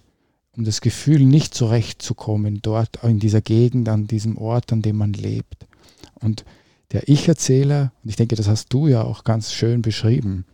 [0.51, 5.13] Um das Gefühl, nicht zurechtzukommen dort in dieser Gegend, an diesem Ort, an dem man
[5.13, 5.67] lebt.
[6.21, 6.45] Und
[6.91, 10.45] der Ich-Erzähler, und ich denke, das hast du ja auch ganz schön beschrieben,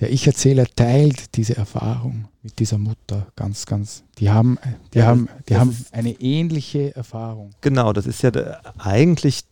[0.00, 4.02] der Ich-Erzähler teilt diese Erfahrung mit dieser Mutter ganz, ganz.
[4.18, 4.58] Die haben,
[4.94, 7.50] die ja, haben, die haben eine ähnliche Erfahrung.
[7.60, 8.32] Genau, das ist ja
[8.78, 9.44] eigentlich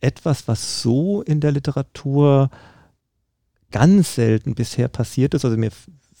[0.00, 2.50] etwas, was so in der Literatur
[3.70, 5.44] ganz selten bisher passiert ist.
[5.44, 5.70] Also mir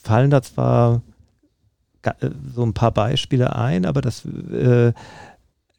[0.02, 1.02] fallen da zwar
[2.02, 4.92] äh, so ein paar Beispiele ein, aber das, äh,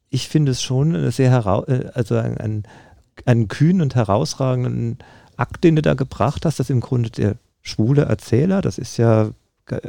[0.09, 2.63] ich finde es schon sehr heraus, äh, also ein,
[3.25, 4.97] einen kühnen und herausragenden
[5.37, 7.35] Akt, den du da gebracht hast, dass im Grunde der
[7.69, 9.31] schwule Erzähler, das ist ja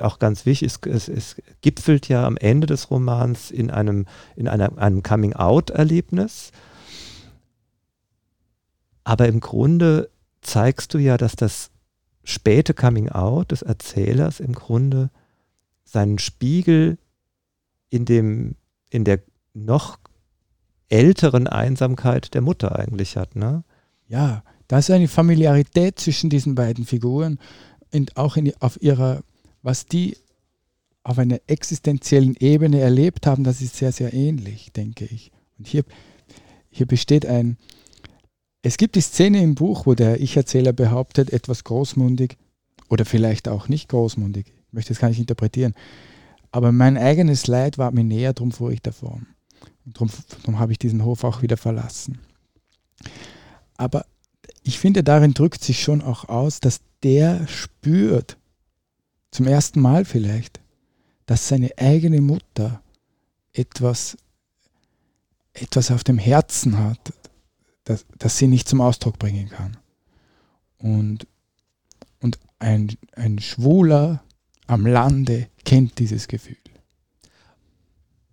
[0.00, 4.48] auch ganz wichtig, es, es, es gipfelt ja am Ende des Romans in einem, in
[4.48, 6.52] einer, einem Coming-out-Erlebnis.
[9.04, 10.10] Aber im Grunde
[10.42, 11.70] zeigst du ja, dass das
[12.24, 15.10] späte Coming Out des Erzählers im Grunde
[15.84, 16.98] seinen Spiegel
[17.88, 18.56] in dem,
[18.90, 19.20] in der
[19.54, 19.98] noch
[20.88, 23.64] älteren Einsamkeit der Mutter eigentlich hat, ne?
[24.06, 27.38] Ja, da ist eine Familiarität zwischen diesen beiden Figuren
[27.92, 29.22] und auch in, auf ihrer,
[29.62, 30.16] was die
[31.02, 35.32] auf einer existenziellen Ebene erlebt haben, das ist sehr, sehr ähnlich, denke ich.
[35.58, 35.84] Und hier,
[36.70, 37.56] hier besteht ein,
[38.62, 42.36] es gibt die Szene im Buch, wo der Ich-Erzähler behauptet, etwas großmundig
[42.90, 44.46] oder vielleicht auch nicht großmundig.
[44.48, 45.74] Ich möchte das gar nicht interpretieren.
[46.52, 49.26] Aber mein eigenes Leid war mir näher, darum fuhr ich davon.
[49.86, 52.18] Und darum, darum habe ich diesen Hof auch wieder verlassen.
[53.76, 54.04] Aber
[54.70, 58.36] ich finde, darin drückt sich schon auch aus, dass der spürt,
[59.32, 60.60] zum ersten Mal vielleicht,
[61.26, 62.80] dass seine eigene Mutter
[63.52, 64.16] etwas,
[65.54, 67.12] etwas auf dem Herzen hat,
[67.82, 69.76] das, das sie nicht zum Ausdruck bringen kann.
[70.78, 71.26] Und,
[72.20, 74.22] und ein, ein Schwuler
[74.68, 76.56] am Lande kennt dieses Gefühl.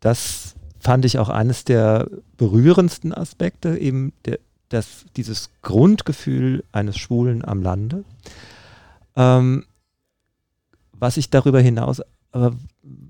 [0.01, 4.37] Das fand ich auch eines der berührendsten Aspekte, eben der,
[4.69, 8.03] das, dieses Grundgefühl eines Schwulen am Lande.
[9.15, 9.65] Ähm,
[10.91, 12.01] was ich darüber hinaus,
[12.31, 12.55] aber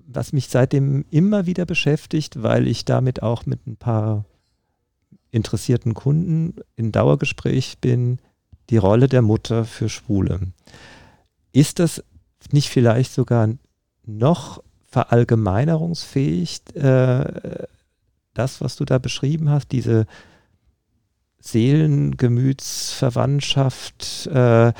[0.07, 4.25] was mich seitdem immer wieder beschäftigt, weil ich damit auch mit ein paar
[5.31, 8.19] interessierten Kunden in Dauergespräch bin,
[8.69, 10.39] die Rolle der Mutter für Schwule.
[11.51, 12.03] Ist das
[12.51, 13.49] nicht vielleicht sogar
[14.05, 17.65] noch verallgemeinerungsfähig, äh,
[18.33, 20.05] das, was du da beschrieben hast, diese
[21.39, 24.73] Seelengemütsverwandtschaft, äh,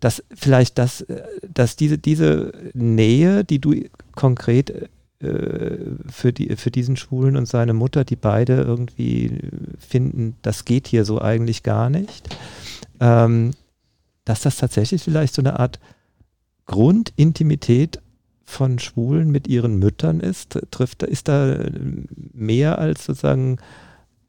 [0.00, 1.04] dass vielleicht das,
[1.48, 3.74] dass diese, diese Nähe, die du
[4.14, 5.78] konkret äh,
[6.10, 9.38] für, die, für diesen Schwulen und seine Mutter, die beide irgendwie
[9.78, 12.36] finden, das geht hier so eigentlich gar nicht,
[13.00, 13.52] ähm,
[14.24, 15.80] dass das tatsächlich vielleicht so eine Art
[16.66, 18.00] Grundintimität
[18.44, 20.58] von Schwulen mit ihren Müttern ist?
[20.70, 21.58] Trifft, ist da
[22.32, 23.58] mehr als sozusagen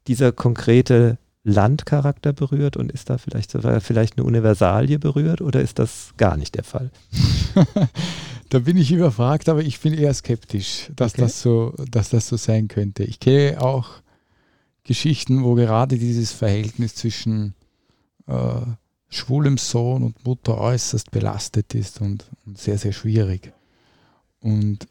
[0.06, 5.78] dieser konkrete Landcharakter berührt und ist da vielleicht sogar vielleicht eine Universalie berührt oder ist
[5.78, 6.90] das gar nicht der Fall?
[8.48, 11.22] da bin ich überfragt, aber ich bin eher skeptisch, dass, okay.
[11.22, 13.04] das, so, dass das so sein könnte.
[13.04, 13.90] Ich kenne auch
[14.82, 17.54] Geschichten, wo gerade dieses Verhältnis zwischen
[18.26, 18.60] äh,
[19.08, 23.52] schwulem Sohn und Mutter äußerst belastet ist und, und sehr, sehr schwierig.
[24.40, 24.88] Und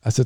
[0.00, 0.24] also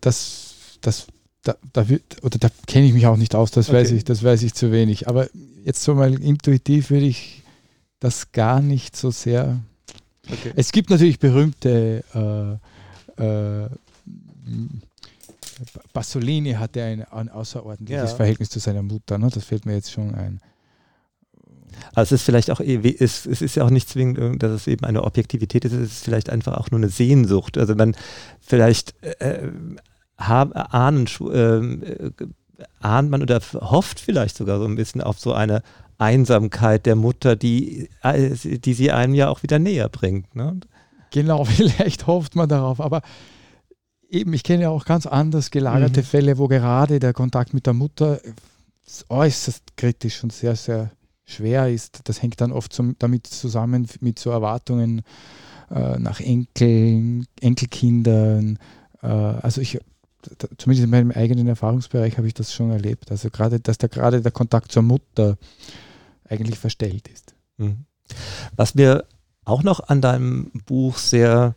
[0.00, 1.08] das, das,
[1.42, 3.78] da, da wird, oder da kenne ich mich auch nicht aus, das okay.
[3.78, 5.08] weiß ich, das weiß ich zu wenig.
[5.08, 5.28] Aber
[5.64, 7.42] jetzt so mal intuitiv würde ich
[8.00, 9.60] das gar nicht so sehr.
[10.30, 10.52] Okay.
[10.56, 12.60] Es gibt natürlich berühmte
[13.18, 13.68] äh, äh,
[15.92, 18.16] Pasolini hatte ein, ein außerordentliches ja.
[18.16, 19.28] Verhältnis zu seiner Mutter, ne?
[19.32, 20.40] das fällt mir jetzt schon ein.
[21.94, 24.84] Also es ist vielleicht auch, es, es ist ja auch nicht zwingend, dass es eben
[24.84, 27.58] eine Objektivität ist, es ist vielleicht einfach auch nur eine Sehnsucht.
[27.58, 27.94] Also man
[28.40, 29.48] vielleicht äh,
[30.18, 32.10] ahnen, äh,
[32.80, 35.62] ahnt man oder hofft vielleicht sogar so ein bisschen auf so eine
[35.96, 40.34] Einsamkeit der Mutter, die, äh, die sie einem ja auch wieder näher bringt.
[40.34, 40.60] Ne?
[41.10, 43.02] Genau, vielleicht hofft man darauf, aber
[44.08, 46.04] eben, ich kenne ja auch ganz anders gelagerte mhm.
[46.04, 48.20] Fälle, wo gerade der Kontakt mit der Mutter
[49.08, 50.90] äußerst kritisch und sehr, sehr
[51.26, 52.00] schwer ist.
[52.04, 55.02] Das hängt dann oft zum, damit zusammen mit so Erwartungen
[55.70, 58.58] äh, nach Enkeln, Enkelkindern.
[59.02, 59.78] Äh, also ich,
[60.58, 63.10] zumindest in meinem eigenen Erfahrungsbereich habe ich das schon erlebt.
[63.10, 65.36] Also gerade, dass da gerade der Kontakt zur Mutter
[66.28, 67.34] eigentlich verstellt ist.
[67.56, 67.84] Mhm.
[68.56, 69.04] Was mir
[69.44, 71.54] auch noch an deinem Buch sehr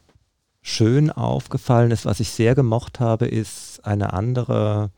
[0.62, 4.92] schön aufgefallen ist, was ich sehr gemocht habe, ist eine andere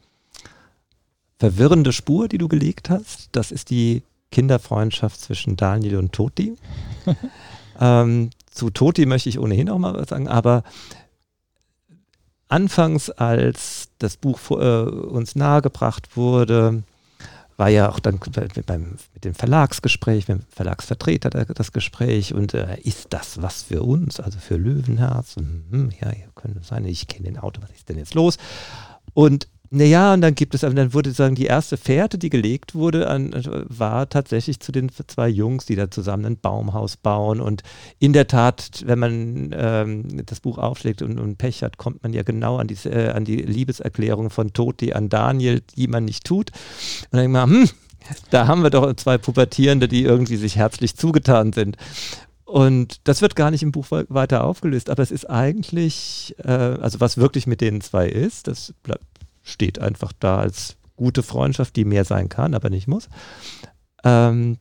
[1.39, 3.30] verwirrende Spur, die du gelegt hast.
[3.32, 6.58] Das ist die Kinderfreundschaft zwischen Daniel und Toti.
[7.80, 10.63] ähm, zu Toti möchte ich ohnehin auch mal was sagen, aber
[12.54, 16.84] anfangs, als das Buch äh, uns nahegebracht wurde,
[17.58, 18.20] war ja auch dann
[18.66, 23.82] beim, mit dem Verlagsgespräch, mit dem Verlagsvertreter das Gespräch und äh, ist das was für
[23.82, 25.36] uns, also für Löwenherz?
[25.36, 28.38] Hm, ja, ja, könnte sein, ich kenne den Auto, was ist denn jetzt los?
[29.13, 33.08] Und naja, und dann gibt es, dann wurde sagen, die erste Fährte, die gelegt wurde,
[33.08, 33.34] an,
[33.70, 37.42] war tatsächlich zu den zwei Jungs, die da zusammen ein Baumhaus bauen.
[37.42, 37.64] Und
[37.98, 42.14] in der Tat, wenn man ähm, das Buch aufschlägt und, und, Pech hat, kommt man
[42.14, 46.24] ja genau an die, äh, an die Liebeserklärung von Toti an Daniel, die man nicht
[46.24, 46.52] tut.
[46.52, 47.70] Und dann denkt man, hm,
[48.30, 51.78] da haben wir doch zwei Pubertierende, die irgendwie sich herzlich zugetan sind.
[52.46, 57.00] Und das wird gar nicht im Buch weiter aufgelöst, aber es ist eigentlich, äh, also
[57.00, 59.04] was wirklich mit den zwei ist, das bleibt
[59.43, 63.10] steht einfach da als gute Freundschaft, die mehr sein kann, aber nicht muss.
[64.03, 64.58] Ähm,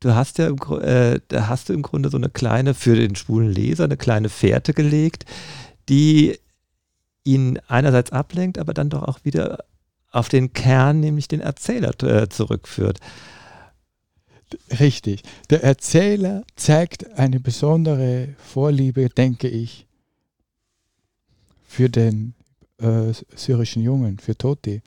[0.00, 3.16] du hast ja im, äh, da hast du im Grunde so eine kleine, für den
[3.16, 5.24] schwulen Leser, eine kleine Fährte gelegt,
[5.88, 6.38] die
[7.24, 9.64] ihn einerseits ablenkt, aber dann doch auch wieder
[10.10, 13.00] auf den Kern, nämlich den Erzähler äh, zurückführt.
[14.80, 15.22] Richtig.
[15.50, 19.86] Der Erzähler zeigt eine besondere Vorliebe, denke ich,
[21.66, 22.34] für den
[22.78, 24.82] äh, syrischen Jungen, für Toti.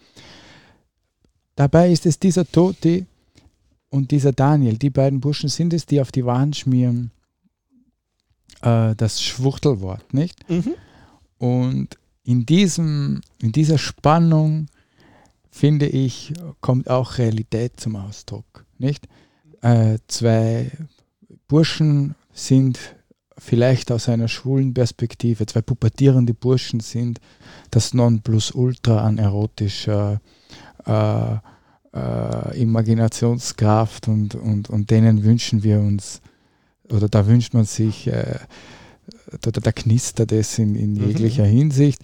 [1.55, 3.05] Dabei ist es dieser Toti
[3.89, 7.11] und dieser Daniel, die beiden Burschen sind es, die auf die Wand schmieren
[8.61, 10.49] äh, das Schwuchtelwort, nicht?
[10.49, 10.75] Mhm.
[11.37, 14.67] Und in, diesem, in dieser Spannung,
[15.49, 19.07] finde ich, kommt auch Realität zum Ausdruck, nicht?
[19.61, 20.71] Äh, zwei
[21.47, 22.79] Burschen sind
[23.43, 27.19] vielleicht aus einer schwulen Perspektive, zwei pubertierende Burschen sind
[27.71, 30.21] das Nonplusultra an erotischer
[30.85, 31.35] äh,
[31.93, 36.21] äh, Imaginationskraft und, und, und denen wünschen wir uns,
[36.87, 38.37] oder da wünscht man sich, äh,
[39.41, 41.07] da, da knistert es in, in mhm.
[41.07, 41.57] jeglicher mhm.
[41.57, 41.99] Hinsicht.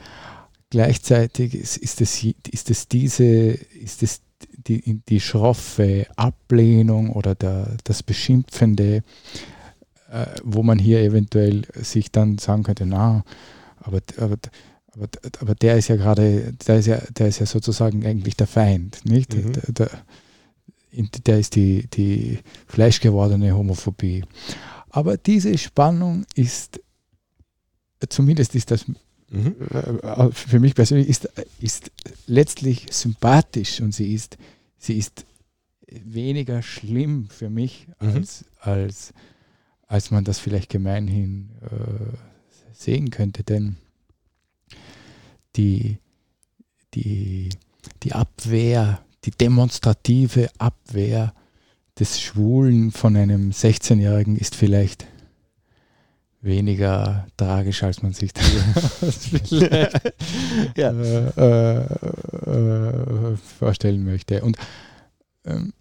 [0.71, 4.21] Gleichzeitig ist, ist, es, ist es diese, ist es
[4.67, 9.03] die, die schroffe Ablehnung oder der, das Beschimpfende,
[10.43, 13.23] wo man hier eventuell sich dann sagen könnte, na,
[13.79, 14.37] aber, aber
[14.97, 18.47] aber, aber der ist ja gerade, der ist ja, der ist ja sozusagen eigentlich der
[18.47, 19.35] Feind, nicht?
[19.35, 19.53] Mhm.
[19.53, 19.89] Der, der,
[21.25, 24.23] der, ist die, die fleischgewordene Homophobie.
[24.89, 26.81] Aber diese Spannung ist,
[28.09, 28.87] zumindest ist das
[29.29, 29.55] mhm.
[29.69, 31.91] Äh, für mich persönlich, ist, ist
[32.25, 34.37] letztlich sympathisch und sie ist,
[34.79, 35.25] sie ist
[35.87, 38.07] weniger schlimm für mich, mhm.
[38.07, 39.13] als, als,
[39.87, 42.17] als man das vielleicht gemeinhin äh,
[42.73, 43.43] sehen könnte.
[43.43, 43.77] Denn
[45.55, 45.97] die,
[46.93, 47.49] die,
[48.03, 51.33] die Abwehr, die demonstrative Abwehr
[51.99, 55.07] des Schwulen von einem 16-Jährigen ist vielleicht
[56.41, 58.45] weniger tragisch, als man sich das
[60.75, 60.91] ja.
[61.37, 61.79] äh,
[62.51, 64.43] äh, vorstellen möchte.
[64.43, 64.57] Und,
[65.45, 65.73] ähm,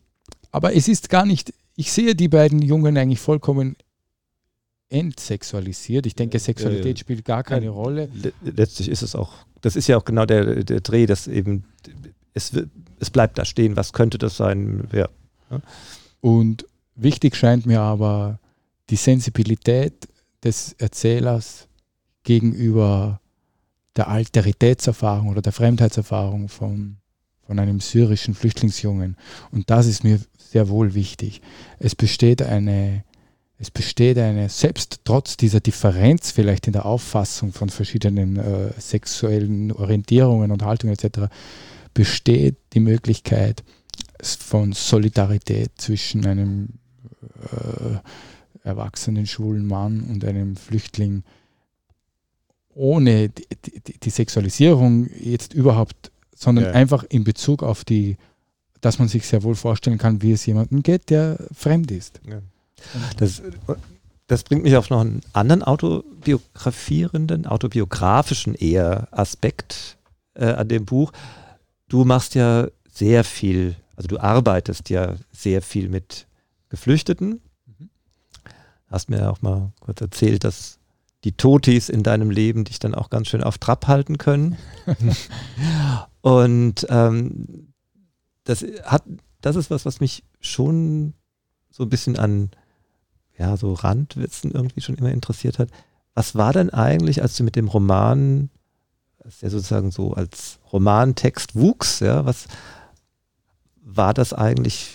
[0.50, 3.76] aber es ist gar nicht, ich sehe die beiden Jungen eigentlich vollkommen
[4.88, 6.06] entsexualisiert.
[6.06, 8.08] Ich denke, Sexualität spielt gar keine Rolle.
[8.42, 11.64] Letztlich ist es auch, das ist ja auch genau der, der Dreh, dass eben
[12.34, 12.52] es,
[13.00, 14.88] es bleibt da stehen, was könnte das sein?
[14.92, 15.08] Ja.
[16.20, 18.38] Und wichtig scheint mir aber
[18.90, 20.08] die Sensibilität
[20.44, 21.68] des Erzählers
[22.22, 23.20] gegenüber
[23.96, 26.98] der Alteritätserfahrung oder der Fremdheitserfahrung von,
[27.46, 29.16] von einem syrischen Flüchtlingsjungen.
[29.50, 31.40] Und das ist mir sehr wohl wichtig.
[31.78, 33.04] Es besteht eine,
[33.58, 39.72] es besteht eine, selbst trotz dieser Differenz vielleicht in der Auffassung von verschiedenen äh, sexuellen
[39.72, 41.32] Orientierungen und Haltungen etc.,
[41.94, 43.64] besteht die Möglichkeit
[44.20, 46.68] von Solidarität zwischen einem
[47.50, 47.98] äh,
[48.62, 51.22] erwachsenen schwulen Mann und einem Flüchtling
[52.74, 53.46] ohne die,
[53.86, 56.70] die, die Sexualisierung jetzt überhaupt, sondern ja.
[56.72, 58.18] einfach in Bezug auf die,
[58.82, 62.20] dass man sich sehr wohl vorstellen kann, wie es jemandem geht, der fremd ist.
[62.28, 62.42] Ja.
[63.16, 63.42] Das,
[64.26, 69.98] das bringt mich auf noch einen anderen autobiografierenden, autobiografischen eher Aspekt
[70.34, 71.12] äh, an dem Buch.
[71.88, 76.26] Du machst ja sehr viel, also du arbeitest ja sehr viel mit
[76.68, 77.40] Geflüchteten
[78.88, 80.78] hast mir auch mal kurz erzählt, dass
[81.24, 84.56] die Totis in deinem Leben dich dann auch ganz schön auf Trab halten können.
[86.20, 87.72] und ähm,
[88.44, 89.02] das hat,
[89.40, 91.14] das ist was, was mich schon
[91.70, 92.50] so ein bisschen an
[93.38, 95.68] ja, so Randwitzen irgendwie schon immer interessiert hat.
[96.14, 98.50] Was war denn eigentlich, als du mit dem Roman,
[99.42, 102.46] der sozusagen so als Romantext wuchs, ja, was
[103.82, 104.90] war das eigentlich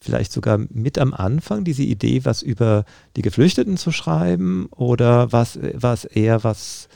[0.00, 2.84] vielleicht sogar mit am Anfang diese Idee, was über
[3.16, 4.66] die Geflüchteten zu schreiben?
[4.72, 6.88] Oder war es eher was,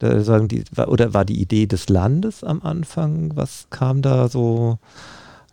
[0.00, 3.36] sagen die, oder war die Idee des Landes am Anfang?
[3.36, 4.78] Was kam da so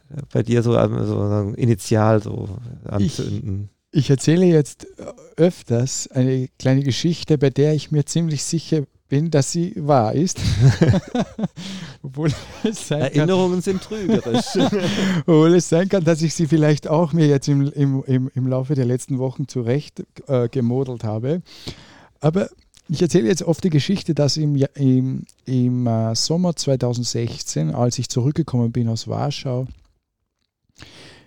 [0.10, 2.50] äh, bei dir so, ähm, so initial so
[2.86, 3.70] anzünden?
[3.72, 4.88] Ich, ich erzähle jetzt
[5.36, 10.40] öfters eine kleine Geschichte, bei der ich mir ziemlich sicher bin, dass sie wahr ist.
[12.02, 12.32] Obwohl
[12.64, 14.46] es sein Erinnerungen kann, sind trügerisch.
[15.26, 18.48] Obwohl es sein kann, dass ich sie vielleicht auch mir jetzt im, im, im, im
[18.48, 21.42] Laufe der letzten Wochen zurecht äh, gemodelt habe.
[22.22, 22.50] Aber
[22.88, 28.08] ich erzähle jetzt oft die Geschichte, dass im, im, im äh, Sommer 2016, als ich
[28.08, 29.68] zurückgekommen bin aus Warschau,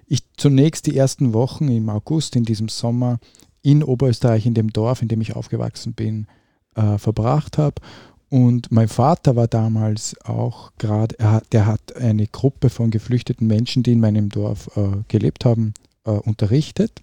[0.06, 3.18] ich zunächst die ersten Wochen im August in diesem Sommer
[3.62, 6.26] in Oberösterreich, in dem Dorf, in dem ich aufgewachsen bin,
[6.74, 7.80] äh, verbracht habe.
[8.28, 11.16] Und mein Vater war damals auch gerade,
[11.52, 15.72] der hat eine Gruppe von geflüchteten Menschen, die in meinem Dorf äh, gelebt haben,
[16.04, 17.00] äh, unterrichtet.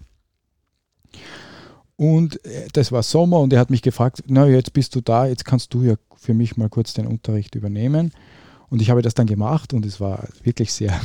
[1.96, 5.26] Und äh, das war Sommer und er hat mich gefragt, na jetzt bist du da,
[5.26, 8.12] jetzt kannst du ja für mich mal kurz den Unterricht übernehmen.
[8.68, 10.98] Und ich habe das dann gemacht und es war wirklich sehr,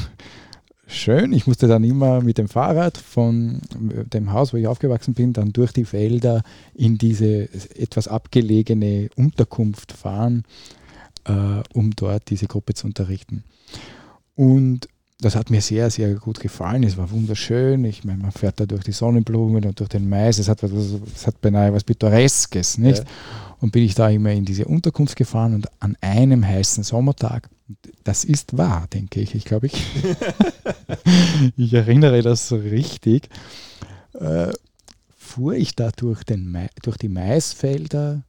[0.87, 1.33] schön.
[1.33, 5.53] Ich musste dann immer mit dem Fahrrad von dem Haus, wo ich aufgewachsen bin, dann
[5.53, 10.43] durch die Felder in diese etwas abgelegene Unterkunft fahren,
[11.25, 13.43] äh, um dort diese Gruppe zu unterrichten.
[14.35, 14.87] Und
[15.19, 16.83] das hat mir sehr, sehr gut gefallen.
[16.83, 17.83] Es war wunderschön.
[17.85, 20.37] Ich meine, man fährt da durch die Sonnenblumen und durch den Mais.
[20.37, 22.99] Es hat, es hat beinahe was Pittoreskes, nicht?
[22.99, 23.05] Ja.
[23.59, 27.49] Und bin ich da immer in diese Unterkunft gefahren und an einem heißen Sommertag
[28.03, 29.35] das ist wahr, denke ich.
[29.35, 29.85] Ich glaube, ich,
[31.57, 33.29] ich erinnere das so richtig.
[34.13, 34.51] Äh,
[35.17, 38.23] fuhr ich da durch, den durch die Maisfelder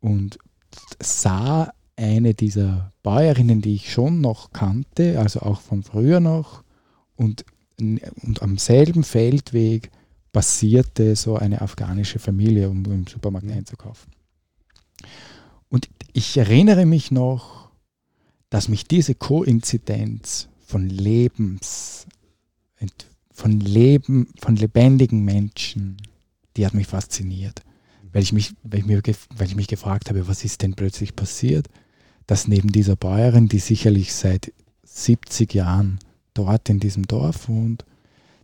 [0.00, 0.38] und
[0.98, 6.62] sah eine dieser Bäuerinnen, die ich schon noch kannte, also auch von früher noch,
[7.16, 7.44] und,
[7.78, 9.90] und am selben Feldweg
[10.32, 13.52] passierte so eine afghanische Familie, um im Supermarkt mhm.
[13.52, 14.12] einzukaufen.
[15.68, 17.70] Und ich erinnere mich noch,
[18.50, 22.06] dass mich diese Koinzidenz von Lebens,
[23.32, 25.96] von Leben, von lebendigen Menschen,
[26.56, 27.62] die hat mich fasziniert.
[28.12, 29.02] Weil ich mich, weil ich, mir,
[29.34, 31.68] weil ich mich gefragt habe, was ist denn plötzlich passiert,
[32.26, 34.52] dass neben dieser Bäuerin, die sicherlich seit
[34.84, 35.98] 70 Jahren
[36.34, 37.84] dort in diesem Dorf wohnt,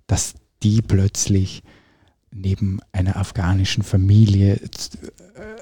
[0.07, 1.63] dass die plötzlich
[2.31, 4.61] neben einer afghanischen Familie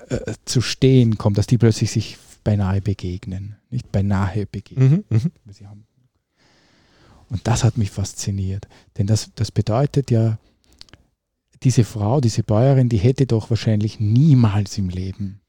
[0.09, 5.05] äh, äh, zu stehen kommt, dass die plötzlich sich beinahe begegnen, nicht beinahe begegnen.
[5.09, 5.77] Mhm, mh.
[7.29, 10.39] Und das hat mich fasziniert, denn das, das bedeutet ja,
[11.62, 15.41] diese Frau, diese Bäuerin, die hätte doch wahrscheinlich niemals im Leben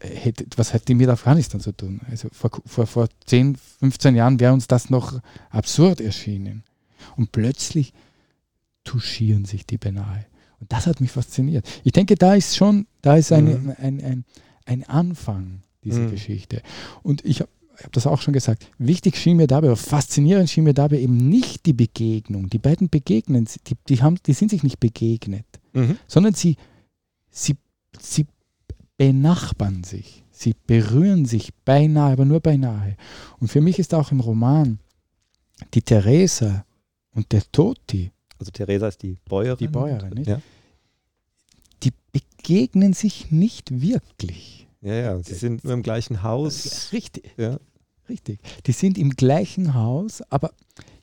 [0.00, 2.00] hätte, was hätte die mit Afghanistan zu tun?
[2.10, 5.20] Also vor, vor, vor 10, 15 Jahren wäre uns das noch
[5.50, 6.64] absurd erschienen.
[7.16, 7.92] Und plötzlich
[8.84, 10.26] touchieren sich die beinahe.
[10.60, 11.68] Und das hat mich fasziniert.
[11.84, 13.74] Ich denke, da ist schon, da ist eine, mhm.
[13.78, 14.24] ein, ein,
[14.64, 16.10] ein Anfang dieser mhm.
[16.10, 16.62] Geschichte.
[17.02, 20.50] Und ich habe ich habe das auch schon gesagt, wichtig schien mir dabei, oder faszinierend
[20.50, 22.50] schien mir dabei eben nicht die Begegnung.
[22.50, 25.96] Die beiden begegnen, die, die, haben, die sind sich nicht begegnet, mhm.
[26.08, 26.56] sondern sie,
[27.30, 27.56] sie,
[28.00, 28.26] sie
[28.98, 30.24] benachbarn sich.
[30.30, 32.96] Sie berühren sich beinahe, aber nur beinahe.
[33.40, 34.78] Und für mich ist auch im Roman
[35.72, 36.66] die Theresa
[37.14, 38.12] und der Toti.
[38.38, 39.56] Also Theresa ist die Bäuerin.
[39.58, 40.28] Die Bäuerin, nicht?
[40.28, 40.40] Ja.
[41.82, 44.68] Die begegnen sich nicht wirklich.
[44.80, 46.92] Ja, ja, sie sind nur im gleichen Haus.
[46.92, 47.32] Richtig.
[47.36, 47.58] Ja.
[48.08, 48.40] Richtig.
[48.66, 50.52] Die sind im gleichen Haus, aber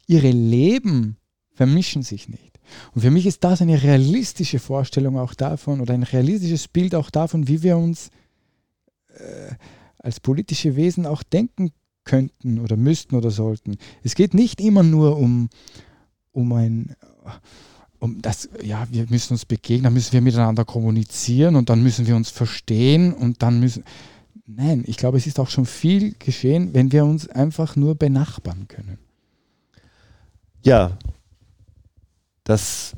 [0.08, 1.18] ihre Leben
[1.52, 2.55] vermischen sich nicht.
[2.94, 7.10] Und für mich ist das eine realistische Vorstellung auch davon oder ein realistisches Bild auch
[7.10, 8.10] davon, wie wir uns
[9.10, 9.54] äh,
[10.00, 11.72] als politische Wesen auch denken
[12.04, 13.78] könnten oder müssten oder sollten.
[14.04, 15.50] Es geht nicht immer nur um,
[16.32, 16.96] um ein
[18.00, 22.06] um das, ja, wir müssen uns begegnen, dann müssen wir miteinander kommunizieren und dann müssen
[22.08, 23.84] wir uns verstehen und dann müssen.
[24.46, 28.68] Nein, ich glaube, es ist auch schon viel geschehen, wenn wir uns einfach nur benachbarn
[28.68, 29.00] können.
[30.64, 30.98] Ja,
[32.46, 32.96] das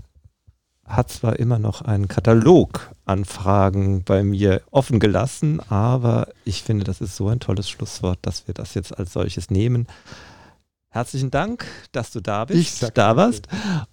[0.86, 6.84] hat zwar immer noch einen Katalog an Fragen bei mir offen gelassen, aber ich finde,
[6.86, 9.88] das ist so ein tolles Schlusswort, dass wir das jetzt als solches nehmen.
[10.90, 13.48] Herzlichen Dank, dass du da bist, da warst.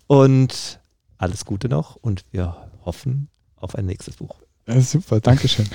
[0.07, 0.81] Und
[1.19, 4.37] alles Gute noch und wir hoffen auf ein nächstes Buch.
[4.67, 5.69] Ja, super, Dankeschön.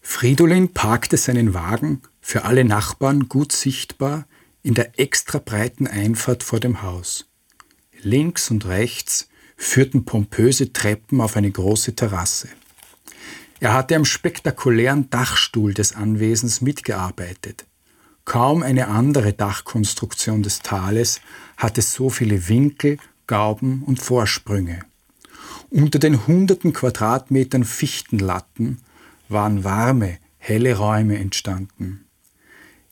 [0.00, 4.26] Fridolin parkte seinen Wagen, für alle Nachbarn gut sichtbar,
[4.64, 7.26] in der extra breiten Einfahrt vor dem Haus.
[8.02, 12.48] Links und rechts führten pompöse Treppen auf eine große Terrasse.
[13.60, 17.64] Er hatte am spektakulären Dachstuhl des Anwesens mitgearbeitet.
[18.24, 21.20] Kaum eine andere Dachkonstruktion des Tales
[21.56, 22.98] hatte so viele Winkel,
[23.28, 24.80] Gauben und Vorsprünge.
[25.70, 28.80] Unter den hunderten Quadratmetern Fichtenlatten
[29.28, 32.05] waren warme, helle Räume entstanden.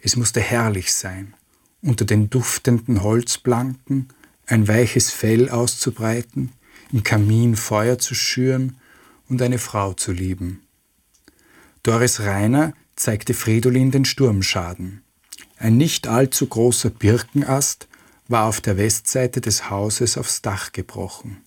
[0.06, 1.32] Es musste herrlich sein,
[1.80, 4.08] unter den duftenden Holzplanken
[4.44, 6.52] ein weiches Fell auszubreiten,
[6.92, 8.76] im Kamin Feuer zu schüren
[9.30, 10.60] und eine Frau zu lieben.
[11.82, 15.02] Doris Reiner zeigte Fridolin den Sturmschaden.
[15.56, 17.88] Ein nicht allzu großer Birkenast
[18.28, 21.38] war auf der Westseite des Hauses aufs Dach gebrochen.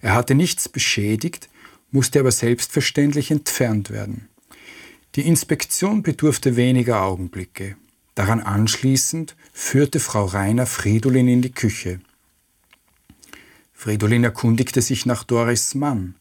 [0.00, 1.48] Er hatte nichts beschädigt,
[1.92, 4.28] musste aber selbstverständlich entfernt werden.
[5.14, 7.76] Die Inspektion bedurfte weniger Augenblicke.
[8.14, 12.00] Daran anschließend führte Frau Reiner Fridolin in die Küche.
[13.72, 16.14] Fridolin erkundigte sich nach Doris Mann.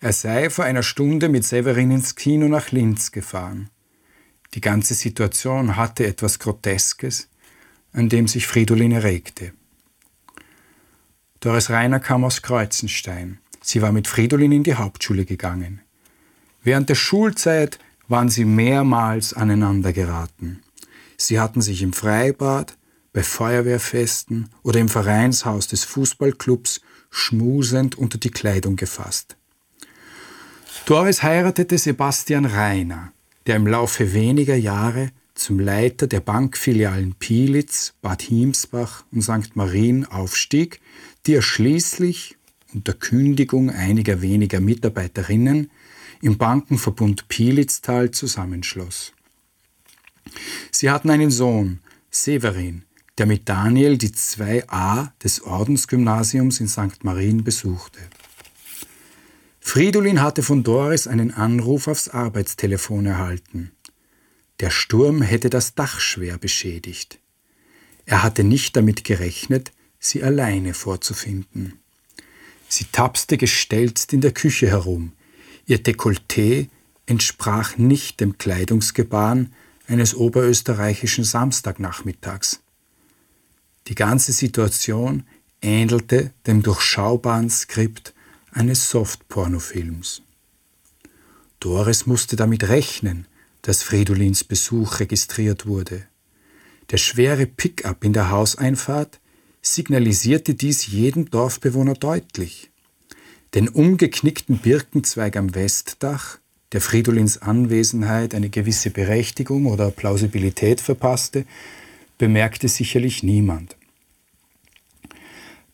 [0.00, 3.70] Er sei vor einer Stunde mit Severin ins Kino nach Linz gefahren.
[4.54, 7.28] Die ganze Situation hatte etwas Groteskes,
[7.92, 9.52] an dem sich Fridolin erregte.
[11.40, 13.38] Doris Reiner kam aus Kreuzenstein.
[13.62, 15.80] Sie war mit Fridolin in die Hauptschule gegangen.
[16.62, 17.78] Während der Schulzeit
[18.08, 20.62] waren sie mehrmals aneinander geraten.
[21.16, 22.76] Sie hatten sich im Freibad,
[23.12, 29.36] bei Feuerwehrfesten oder im Vereinshaus des Fußballclubs schmusend unter die Kleidung gefasst.
[30.84, 33.12] Doris heiratete Sebastian Reiner,
[33.46, 39.56] der im Laufe weniger Jahre zum Leiter der Bankfilialen Pielitz, Bad Hiemsbach und St.
[39.56, 40.80] Marien aufstieg,
[41.26, 42.36] die er schließlich
[42.74, 45.70] unter Kündigung einiger weniger Mitarbeiterinnen
[46.20, 49.12] im Bankenverbund Pielitztal zusammenschloss.
[50.70, 52.84] Sie hatten einen Sohn, Severin,
[53.18, 57.02] der mit Daniel die 2a des Ordensgymnasiums in St.
[57.02, 58.00] Marien besuchte.
[59.60, 63.72] Fridolin hatte von Doris einen Anruf aufs Arbeitstelefon erhalten.
[64.60, 67.18] Der Sturm hätte das Dach schwer beschädigt.
[68.04, 71.74] Er hatte nicht damit gerechnet, sie alleine vorzufinden.
[72.68, 75.12] Sie tapste gestelzt in der Küche herum.
[75.66, 76.68] Ihr Dekolleté
[77.06, 79.52] entsprach nicht dem Kleidungsgebaren
[79.86, 82.60] eines oberösterreichischen Samstagnachmittags.
[83.88, 85.24] Die ganze Situation
[85.62, 88.14] ähnelte dem durchschaubaren Skript
[88.50, 90.22] eines Softpornofilms.
[91.60, 93.26] Doris musste damit rechnen,
[93.62, 96.06] dass Fridolins Besuch registriert wurde.
[96.90, 99.20] Der schwere Pickup in der Hauseinfahrt
[99.60, 102.70] signalisierte dies jedem Dorfbewohner deutlich.
[103.54, 106.38] Den umgeknickten Birkenzweig am Westdach,
[106.72, 111.44] der Fridolins Anwesenheit eine gewisse Berechtigung oder Plausibilität verpasste,
[112.18, 113.76] bemerkte sicherlich niemand.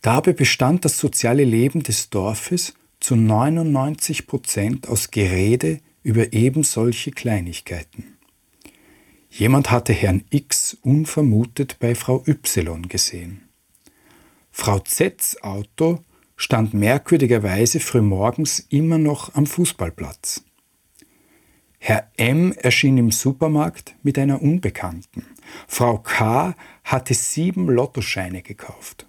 [0.03, 7.13] Dabei bestand das soziale Leben des Dorfes zu 99 Prozent aus Gerede über eben solche
[7.13, 8.17] Kleinigkeiten.
[9.31, 13.49] Jemand hatte Herrn X unvermutet bei Frau Y gesehen.
[14.51, 16.05] Frau Zs Auto
[16.37, 20.43] stand merkwürdigerweise frühmorgens immer noch am Fußballplatz.
[21.85, 25.27] Herr M erschien im Supermarkt mit einer Unbekannten.
[25.67, 26.55] Frau K
[26.85, 29.09] hatte sieben Lottoscheine gekauft.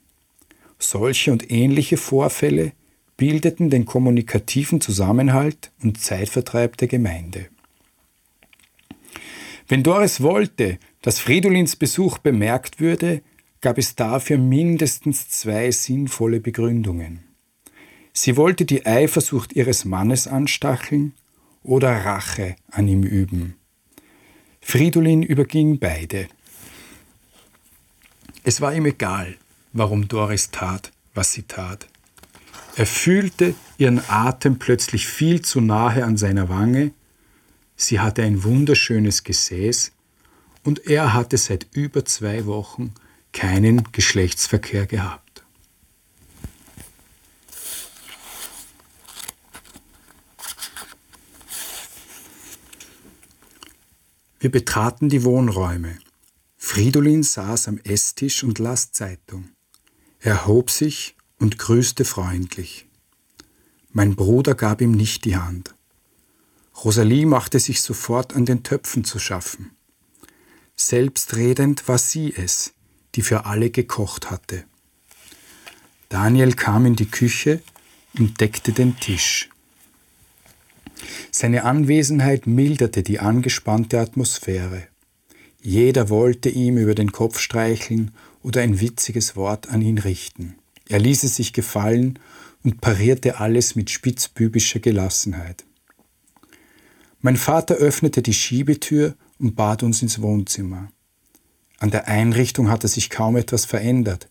[0.79, 2.71] Solche und ähnliche Vorfälle
[3.15, 7.45] bildeten den kommunikativen Zusammenhalt und Zeitvertreib der Gemeinde.
[9.67, 13.21] Wenn Doris wollte, dass Fridolins Besuch bemerkt würde,
[13.61, 17.19] gab es dafür mindestens zwei sinnvolle Begründungen.
[18.13, 21.13] Sie wollte die Eifersucht ihres Mannes anstacheln
[21.63, 23.55] oder Rache an ihm üben.
[24.61, 26.27] Fridolin überging beide.
[28.43, 29.35] Es war ihm egal,
[29.71, 31.87] warum Doris tat, was sie tat.
[32.75, 36.91] Er fühlte ihren Atem plötzlich viel zu nahe an seiner Wange
[37.75, 39.91] Sie hatte ein wunderschönes Gesäß
[40.63, 42.93] und er hatte seit über zwei Wochen
[43.33, 45.22] keinen Geschlechtsverkehr gehabt.
[54.43, 55.97] Wir betraten die Wohnräume.
[56.57, 59.47] Fridolin saß am Esstisch und las Zeitung.
[60.19, 62.85] Er erhob sich und grüßte freundlich.
[63.93, 65.73] Mein Bruder gab ihm nicht die Hand.
[66.83, 69.71] Rosalie machte sich sofort an den Töpfen zu schaffen.
[70.75, 72.73] Selbstredend war sie es,
[73.15, 74.65] die für alle gekocht hatte.
[76.09, 77.63] Daniel kam in die Küche
[78.19, 79.49] und deckte den Tisch.
[81.31, 84.83] Seine Anwesenheit milderte die angespannte Atmosphäre.
[85.61, 90.55] Jeder wollte ihm über den Kopf streicheln oder ein witziges Wort an ihn richten.
[90.89, 92.19] Er ließ es sich gefallen
[92.63, 95.63] und parierte alles mit spitzbübischer Gelassenheit.
[97.21, 100.91] Mein Vater öffnete die Schiebetür und bat uns ins Wohnzimmer.
[101.79, 104.29] An der Einrichtung hatte sich kaum etwas verändert.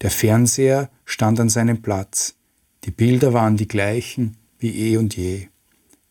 [0.00, 2.34] Der Fernseher stand an seinem Platz.
[2.84, 5.48] Die Bilder waren die gleichen wie eh und je.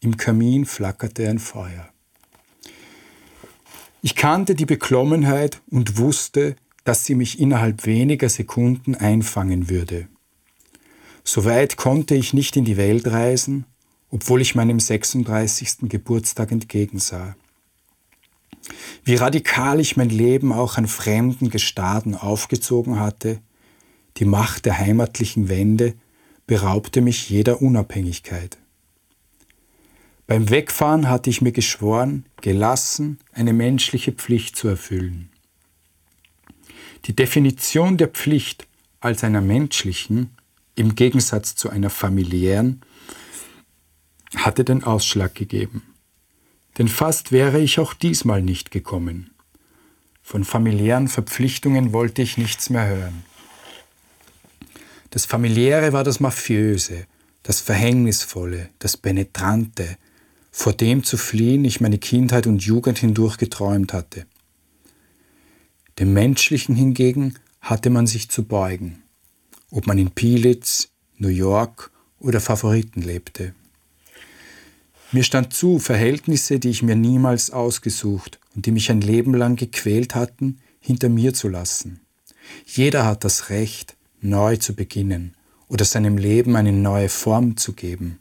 [0.02, 1.90] Im Kamin flackerte ein Feuer.
[4.02, 10.08] Ich kannte die Beklommenheit und wusste, dass sie mich innerhalb weniger Sekunden einfangen würde.
[11.26, 13.66] Soweit konnte ich nicht in die Welt reisen,
[14.10, 15.90] obwohl ich meinem 36.
[15.90, 17.36] Geburtstag entgegensah.
[19.04, 23.42] Wie radikal ich mein Leben auch an fremden Gestaden aufgezogen hatte,
[24.16, 25.94] die Macht der heimatlichen Wände
[26.48, 28.58] beraubte mich jeder Unabhängigkeit.
[30.30, 35.32] Beim Wegfahren hatte ich mir geschworen, gelassen eine menschliche Pflicht zu erfüllen.
[37.06, 38.68] Die Definition der Pflicht
[39.00, 40.38] als einer menschlichen,
[40.76, 42.82] im Gegensatz zu einer familiären,
[44.36, 45.82] hatte den Ausschlag gegeben.
[46.78, 49.32] Denn fast wäre ich auch diesmal nicht gekommen.
[50.22, 53.24] Von familiären Verpflichtungen wollte ich nichts mehr hören.
[55.10, 57.08] Das familiäre war das Mafiöse,
[57.42, 59.98] das Verhängnisvolle, das Penetrante,
[60.60, 64.26] vor dem zu fliehen ich meine Kindheit und Jugend hindurch geträumt hatte.
[66.00, 69.02] Dem Menschlichen hingegen hatte man sich zu beugen,
[69.72, 73.54] ob man in Pielitz, New York oder Favoriten lebte.
[75.14, 79.56] Mir stand zu, Verhältnisse, die ich mir niemals ausgesucht und die mich ein Leben lang
[79.56, 82.02] gequält hatten, hinter mir zu lassen.
[82.66, 85.36] Jeder hat das Recht, neu zu beginnen
[85.70, 88.20] oder seinem Leben eine neue Form zu geben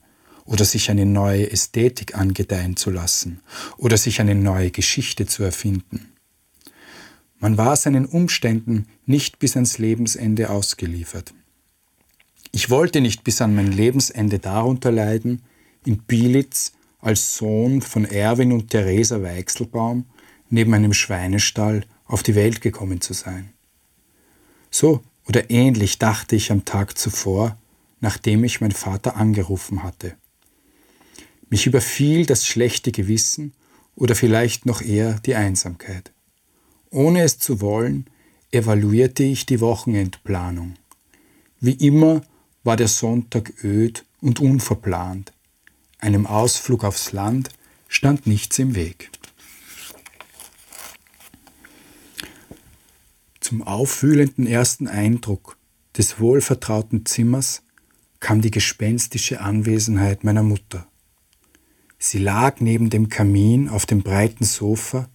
[0.49, 3.41] oder sich eine neue Ästhetik angedeihen zu lassen
[3.77, 6.09] oder sich eine neue Geschichte zu erfinden.
[7.39, 11.35] Man war seinen Umständen nicht bis ans Lebensende ausgeliefert.
[12.51, 15.43] Ich wollte nicht bis an mein Lebensende darunter leiden,
[15.85, 20.07] in Bielitz als Sohn von Erwin und Theresa Weichselbaum
[20.49, 23.51] neben einem Schweinestall auf die Welt gekommen zu sein.
[24.71, 27.59] So oder ähnlich dachte ich am Tag zuvor,
[28.01, 30.17] nachdem ich mein Vater angerufen hatte.
[31.51, 33.55] Mich überfiel das schlechte Gewissen
[33.97, 36.13] oder vielleicht noch eher die Einsamkeit.
[36.91, 38.07] Ohne es zu wollen,
[38.51, 40.75] evaluierte ich die Wochenendplanung.
[41.61, 42.23] Wie immer
[42.65, 45.33] war der Sonntag öd und unverplant.
[45.99, 47.51] Einem Ausflug aufs Land
[47.89, 49.11] stand nichts im Weg.
[53.41, 55.57] Zum aufwühlenden ersten Eindruck
[55.97, 57.63] des wohlvertrauten Zimmers
[58.21, 60.87] kam die gespenstische Anwesenheit meiner Mutter.
[61.99, 65.09] Sie lag neben dem Kamin auf dem breiten Sofa,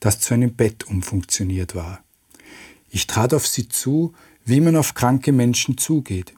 [0.00, 2.04] das zu einem Bett umfunktioniert war.
[2.90, 4.14] Ich trat auf sie zu,
[4.44, 6.32] wie man auf kranke Menschen zugeht.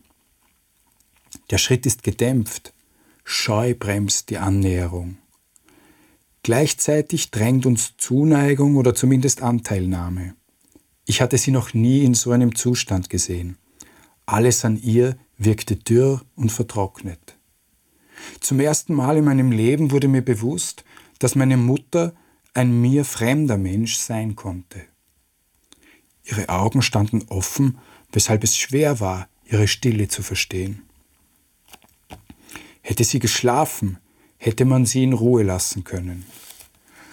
[1.50, 2.72] Der Schritt ist gedämpft,
[3.24, 5.18] Scheu bremst die Annäherung.
[6.42, 10.34] Gleichzeitig drängt uns Zuneigung oder zumindest Anteilnahme.
[11.04, 13.56] Ich hatte sie noch nie in so einem Zustand gesehen.
[14.26, 17.29] Alles an ihr wirkte dürr und vertrocknet.
[18.40, 20.84] Zum ersten Mal in meinem Leben wurde mir bewusst,
[21.18, 22.14] dass meine Mutter
[22.54, 24.82] ein mir fremder Mensch sein konnte.
[26.24, 27.78] Ihre Augen standen offen,
[28.12, 30.82] weshalb es schwer war, ihre Stille zu verstehen.
[32.82, 33.98] Hätte sie geschlafen,
[34.38, 36.24] hätte man sie in Ruhe lassen können.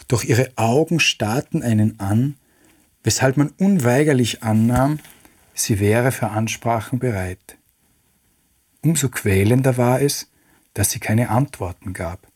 [0.07, 2.35] Doch ihre Augen starrten einen an,
[3.03, 4.99] weshalb man unweigerlich annahm,
[5.53, 7.57] sie wäre für Ansprachen bereit.
[8.81, 10.29] Umso quälender war es,
[10.77, 12.27] dass sie keine Antworten gab.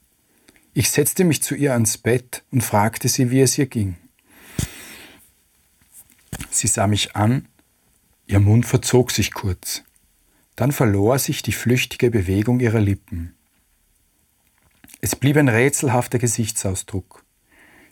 [0.74, 3.98] Ich setzte mich zu ihr ans Bett und fragte sie, wie es ihr ging.
[6.50, 7.48] Sie sah mich an,
[8.26, 9.84] ihr Mund verzog sich kurz,
[10.56, 13.36] dann verlor sich die flüchtige Bewegung ihrer Lippen.
[15.02, 17.24] Es blieb ein rätselhafter Gesichtsausdruck.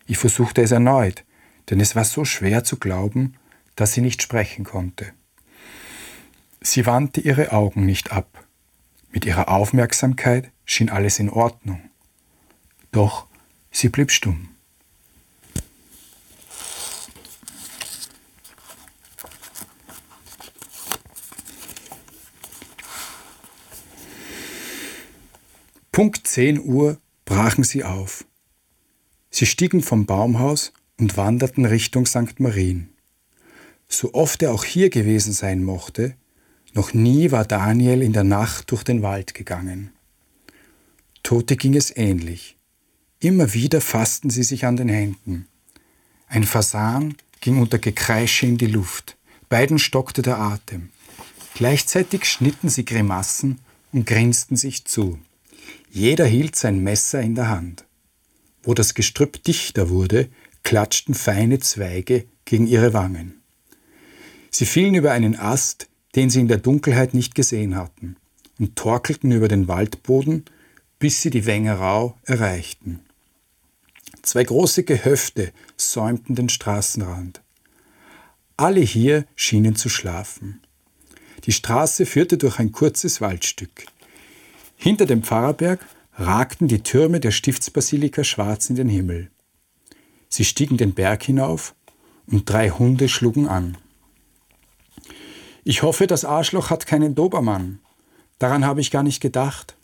[0.08, 1.26] Ich versuchte es erneut,
[1.70, 3.36] denn es war so schwer zu glauben,
[3.76, 5.14] dass sie nicht sprechen konnte.
[6.60, 8.49] Sie wandte ihre Augen nicht ab.
[9.12, 11.82] Mit ihrer Aufmerksamkeit schien alles in Ordnung.
[12.92, 13.28] Doch
[13.72, 14.50] sie blieb stumm.
[25.92, 28.24] Punkt 10 Uhr brachen sie auf.
[29.32, 32.40] Sie stiegen vom Baumhaus und wanderten Richtung St.
[32.40, 32.94] Marien.
[33.90, 36.16] So oft er auch hier gewesen sein mochte,
[36.74, 39.92] noch nie war Daniel in der Nacht durch den Wald gegangen.
[41.24, 42.58] Tote ging es ähnlich.
[43.20, 45.48] Immer wieder fassten sie sich an den Händen.
[46.28, 49.18] Ein Fasan ging unter Gekreische in die Luft.
[49.50, 50.90] Beiden stockte der Atem.
[51.56, 53.60] Gleichzeitig schnitten sie Grimassen
[53.92, 55.20] und grinsten sich zu.
[55.92, 57.84] Jeder hielt sein Messer in der Hand.
[58.64, 60.30] Wo das Gestrüpp dichter wurde,
[60.64, 63.42] klatschten feine Zweige gegen ihre Wangen.
[64.52, 68.16] Sie fielen über einen Ast, den sie in der Dunkelheit nicht gesehen hatten,
[68.60, 70.46] und torkelten über den Waldboden,
[70.98, 73.00] bis sie die Wengerau erreichten.
[74.22, 77.42] Zwei große Gehöfte säumten den Straßenrand.
[78.58, 80.60] Alle hier schienen zu schlafen.
[81.46, 83.86] Die Straße führte durch ein kurzes Waldstück.
[84.76, 85.86] Hinter dem Pfarrerberg
[86.16, 89.32] ragten die Türme der Stiftsbasilika schwarz in den Himmel.
[90.28, 91.74] Sie stiegen den Berg hinauf
[92.28, 93.78] und drei Hunde schlugen an.
[95.70, 97.78] Ich hoffe, das Arschloch hat keinen Dobermann.
[98.40, 99.76] Daran habe ich gar nicht gedacht.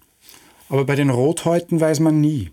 [0.67, 2.49] Aber bei den Rothäuten weiß man nie.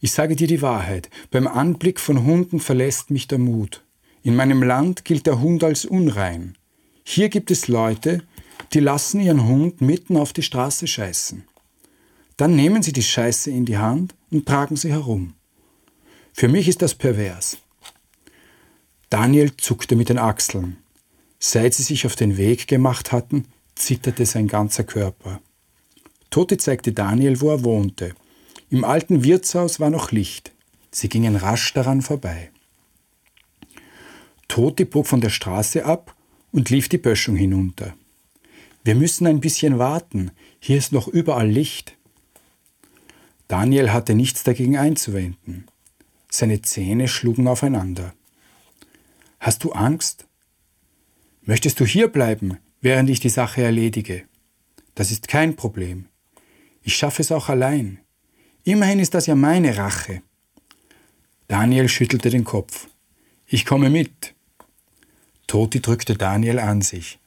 [0.00, 3.84] Ich sage dir die Wahrheit, beim Anblick von Hunden verlässt mich der Mut.
[4.24, 6.58] In meinem Land gilt der Hund als unrein.
[7.04, 8.24] Hier gibt es Leute,
[8.72, 11.44] die lassen ihren Hund mitten auf die Straße scheißen.
[12.36, 15.34] Dann nehmen sie die Scheiße in die Hand und tragen sie herum.
[16.32, 17.58] Für mich ist das pervers.
[19.10, 20.78] Daniel zuckte mit den Achseln.
[21.38, 25.40] Seit sie sich auf den Weg gemacht hatten, zitterte sein ganzer Körper.
[26.30, 28.14] Tote zeigte Daniel, wo er wohnte.
[28.70, 30.52] Im alten Wirtshaus war noch Licht.
[30.90, 32.50] Sie gingen rasch daran vorbei.
[34.48, 36.14] Toti bog von der Straße ab
[36.52, 37.94] und lief die Böschung hinunter.
[38.84, 40.30] Wir müssen ein bisschen warten,
[40.60, 41.96] hier ist noch überall Licht.
[43.46, 45.66] Daniel hatte nichts dagegen einzuwenden.
[46.30, 48.14] Seine Zähne schlugen aufeinander.
[49.40, 50.27] Hast du Angst?
[51.48, 54.24] Möchtest du hier bleiben, während ich die Sache erledige?
[54.94, 56.04] Das ist kein Problem.
[56.82, 58.00] Ich schaffe es auch allein.
[58.64, 60.20] Immerhin ist das ja meine Rache.
[61.46, 62.88] Daniel schüttelte den Kopf.
[63.46, 64.34] Ich komme mit.
[65.46, 67.18] Toti drückte Daniel an sich.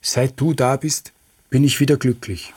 [0.00, 1.12] Seit du da bist,
[1.48, 2.54] bin ich wieder glücklich.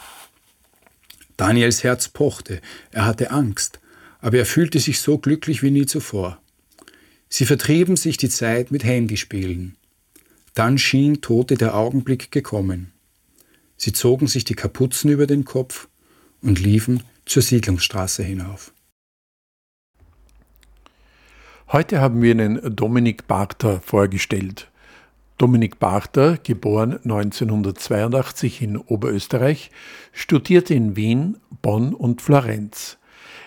[1.37, 3.79] Daniels Herz pochte, er hatte Angst,
[4.19, 6.39] aber er fühlte sich so glücklich wie nie zuvor.
[7.29, 9.75] Sie vertrieben sich die Zeit mit Handyspielen.
[10.53, 12.91] Dann schien Tote der Augenblick gekommen.
[13.75, 15.87] Sie zogen sich die Kapuzen über den Kopf
[16.41, 18.71] und liefen zur Siedlungsstraße hinauf.
[21.71, 24.69] Heute haben wir Ihnen Dominik Barter vorgestellt.
[25.39, 29.71] Dominik Barter, geboren 1982 in Oberösterreich,
[30.11, 32.97] studierte in Wien, Bonn und Florenz.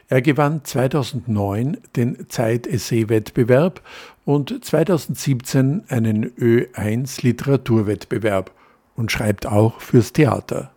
[0.08, 3.80] Er gewann 2009 den Zeit-Essay-Wettbewerb
[4.26, 8.50] und 2017 einen Ö1 Literaturwettbewerb
[8.96, 10.72] und schreibt auch fürs Theater.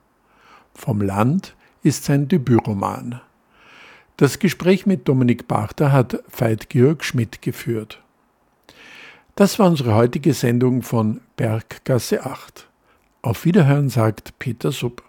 [0.73, 3.19] Vom Land ist sein Debütroman.
[4.17, 8.01] Das Gespräch mit Dominik Bachter hat Veit Georg Schmidt geführt.
[9.35, 12.67] Das war unsere heutige Sendung von Berggasse 8.
[13.23, 15.08] Auf Wiederhören sagt Peter Sub.